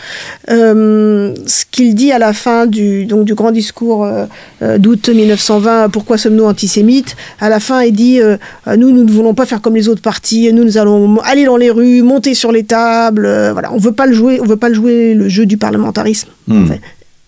[0.51, 4.27] Euh, ce qu'il dit à la fin du, donc, du grand discours euh,
[4.61, 7.15] euh, d'août 1920, pourquoi sommes-nous antisémites?
[7.39, 8.37] À la fin, il dit euh,
[8.77, 10.53] nous, nous ne voulons pas faire comme les autres partis.
[10.53, 13.27] Nous, nous allons aller dans les rues, monter sur les tables.
[13.51, 14.39] voilà, on veut pas le jouer.
[14.41, 16.29] On veut pas le jouer le jeu du parlementarisme.
[16.47, 16.67] Hmm.
[16.67, 16.81] fait.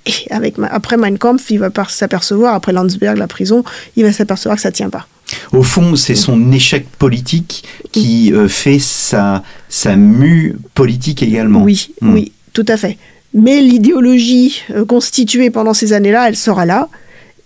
[0.06, 3.64] Et avec, après Mein Kampf, il va s'apercevoir, après Landsberg, la prison,
[3.96, 5.08] il va s'apercevoir que ça tient pas.
[5.52, 11.64] Au fond, c'est son échec politique qui euh, fait sa, sa mue politique également.
[11.64, 12.14] Oui, Hmm.
[12.14, 12.98] oui, tout à fait.
[13.34, 16.88] Mais l'idéologie euh, constituée pendant ces années-là, elle sera là.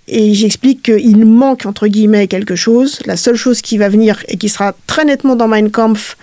[0.07, 2.99] Et j'explique qu'il manque, entre guillemets, quelque chose.
[3.05, 6.17] La seule chose qui va venir et qui sera très nettement dans Mein Kampf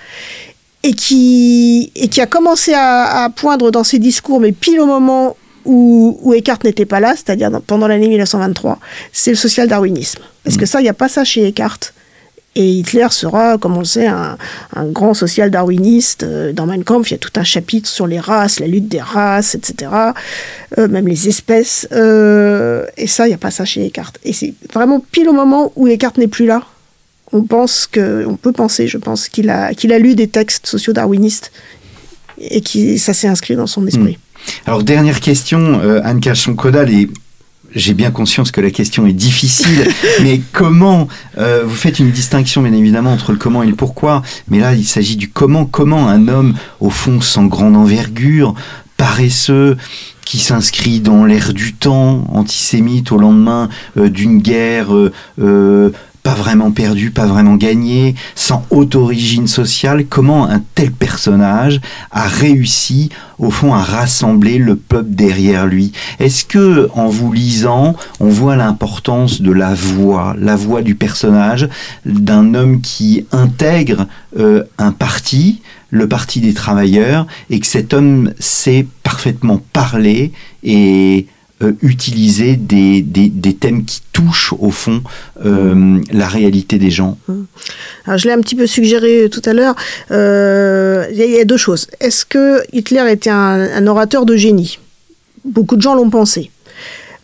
[0.85, 4.87] et qui, et qui a commencé à, à poindre dans ses discours, mais pile au
[4.87, 5.37] moment
[5.69, 8.81] où, où Eckhart n'était pas là, c'est-à-dire pendant l'année 1923,
[9.13, 10.23] c'est le social-darwinisme.
[10.43, 11.93] Parce que ça, il n'y a pas ça chez Eckhart.
[12.57, 14.39] Et Hitler sera, comme on le sait, un,
[14.75, 16.23] un grand social-darwiniste.
[16.23, 18.89] Euh, Dans Mein Kampf, il y a tout un chapitre sur les races, la lutte
[18.89, 19.91] des races, etc.
[20.79, 21.87] Euh, même les espèces.
[21.93, 24.15] Euh, et ça, il n'y a pas ça chez Eckhart.
[24.25, 26.63] Et c'est vraiment pile au moment où Eckhart n'est plus là.
[27.33, 30.67] On pense que, on peut penser, je pense, qu'il a, qu'il a lu des textes
[30.67, 31.53] socio-darwinistes
[32.41, 34.19] et que ça s'est inscrit dans son esprit.
[34.67, 37.09] Alors, dernière question, euh, Anne Cachon-Caudal, et
[37.75, 39.89] j'ai bien conscience que la question est difficile,
[40.23, 44.23] mais comment euh, Vous faites une distinction, bien évidemment, entre le comment et le pourquoi,
[44.49, 45.65] mais là, il s'agit du comment.
[45.65, 48.55] Comment un homme, au fond, sans grande envergure,
[48.97, 49.77] paresseux,
[50.29, 55.91] qui s'inscrit dans l'ère du temps, antisémite au lendemain euh, d'une guerre euh,
[56.23, 62.29] pas vraiment perdue, pas vraiment gagnée, sans haute origine sociale, comment un tel personnage a
[62.29, 65.93] réussi au fond à rassembler le peuple derrière lui?
[66.19, 71.69] Est-ce que en vous lisant, on voit l'importance de la voix, la voix du personnage
[72.05, 74.07] d'un homme qui intègre
[74.39, 81.27] euh, un parti, le parti des travailleurs, et que cet homme sait parfaitement parler et
[81.63, 83.05] euh, utiliser des,
[83.59, 85.03] thèmes qui touchent au fond
[85.45, 87.19] euh, la réalité des gens.
[88.07, 89.75] Alors, je l'ai un petit peu suggéré tout à l'heure.
[90.11, 91.89] Euh, Il y, a- deux choses.
[92.01, 94.79] Est-ce que Hitler était un orateur de génie?
[95.45, 96.51] Beaucoup de gens l'ont pensé.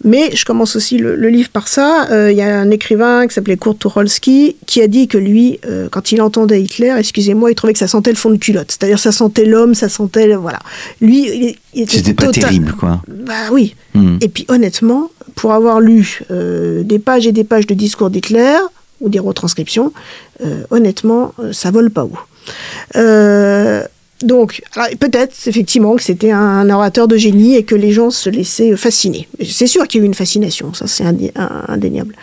[0.04, 2.06] Mais je commence aussi le, le livre par ça.
[2.10, 5.58] Euh, Il y a un écrivain qui s'appelait Kurt Tucholsky qui a dit que lui,
[5.66, 8.70] euh, quand il entendait Hitler, excusez-moi, il trouvait que ça sentait le fond de culotte.
[8.70, 10.26] C'est-à-dire ça sentait l'homme, ça sentait...
[10.26, 10.58] le- Voilà.
[11.00, 13.00] Lui, il, il était C'était pas terrible, quoi.
[13.08, 13.74] Bah oui.
[13.94, 14.18] Hmm.
[14.20, 18.56] Et puis honnêtement, pour avoir lu euh, des pages et des pages de discours d'Hitler
[19.00, 19.92] ou des retranscriptions,
[20.70, 22.18] honnêtement, ça vole pas haut.
[22.96, 23.82] Euh,
[24.24, 24.62] donc,
[24.98, 29.28] peut-être effectivement que c'était un orateur de génie et que les gens se laissaient fasciner.
[29.48, 31.04] C'est sûr qu'il y a eu une fascination, ça c'est
[31.68, 32.14] indéniable.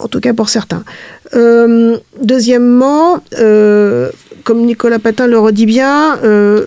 [0.00, 0.84] En tout cas pour certains.
[1.34, 4.10] Euh, deuxièmement, euh,
[4.42, 6.66] comme Nicolas Patin le redit bien, euh,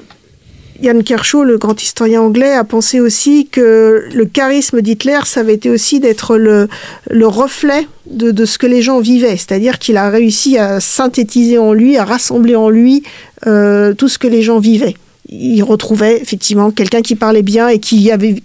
[0.82, 5.56] Yann Kershaw, le grand historien anglais, a pensé aussi que le charisme d'Hitler, ça avait
[5.56, 6.68] été aussi d'être le,
[7.10, 9.38] le reflet de, ce que les gens vivaient.
[9.38, 13.04] C'est-à-dire qu'il a réussi à synthétiser en lui, à rassembler en lui
[13.42, 14.96] tout ce que les gens vivaient.
[15.30, 18.36] Il retrouvait effectivement quelqu'un qui parlait bien et qui avait,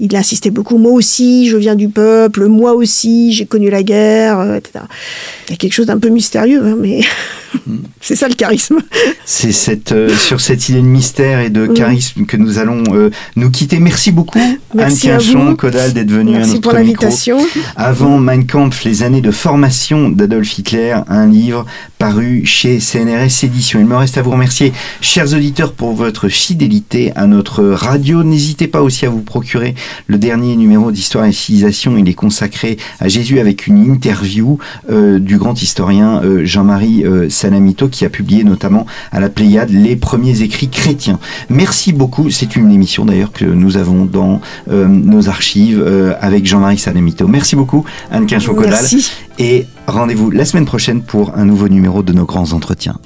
[0.00, 0.78] il insistait beaucoup.
[0.78, 2.46] Moi aussi, je viens du peuple.
[2.46, 4.84] Moi aussi, j'ai connu la guerre, euh, etc.
[5.48, 7.00] Il y a quelque chose d'un peu mystérieux, hein, mais
[8.00, 8.78] c'est ça le charisme.
[9.24, 11.74] C'est cette, euh, sur cette idée de mystère et de Mm.
[11.74, 13.78] charisme que nous allons euh, nous quitter.
[13.78, 14.38] Merci beaucoup,
[14.74, 15.56] Merci Anne à Quinchon.
[15.56, 17.38] Caudal, d'être venue à Merci notre pour l'invitation.
[17.76, 21.66] Avant Mein Kampf, les années de formation d'Adolf Hitler, un livre
[21.98, 23.80] paru chez CNRS Éditions.
[23.80, 28.22] Il me reste à vous remercier, chers auditeurs, pour votre fidélité à notre radio.
[28.22, 29.74] N'hésitez pas aussi à vous procurer
[30.06, 31.96] le dernier numéro d'Histoire et Civilisation.
[31.96, 34.58] Il est consacré à Jésus avec une interview
[34.90, 39.70] euh, du grand historien euh, Jean-Marie euh, Salamito qui a publié notamment à la Pléiade
[39.70, 41.18] les premiers écrits chrétiens.
[41.48, 42.30] Merci beaucoup.
[42.30, 45.84] C'est une émission d'ailleurs que nous avons dans euh, nos archives
[46.20, 47.26] avec Jean-Marie Salamito.
[47.28, 48.70] Merci beaucoup, Anne Quinchon-Caudal.
[48.70, 49.10] Merci.
[49.38, 52.98] Et rendez-vous la semaine prochaine pour un nouveau numéro de nos grands entretiens.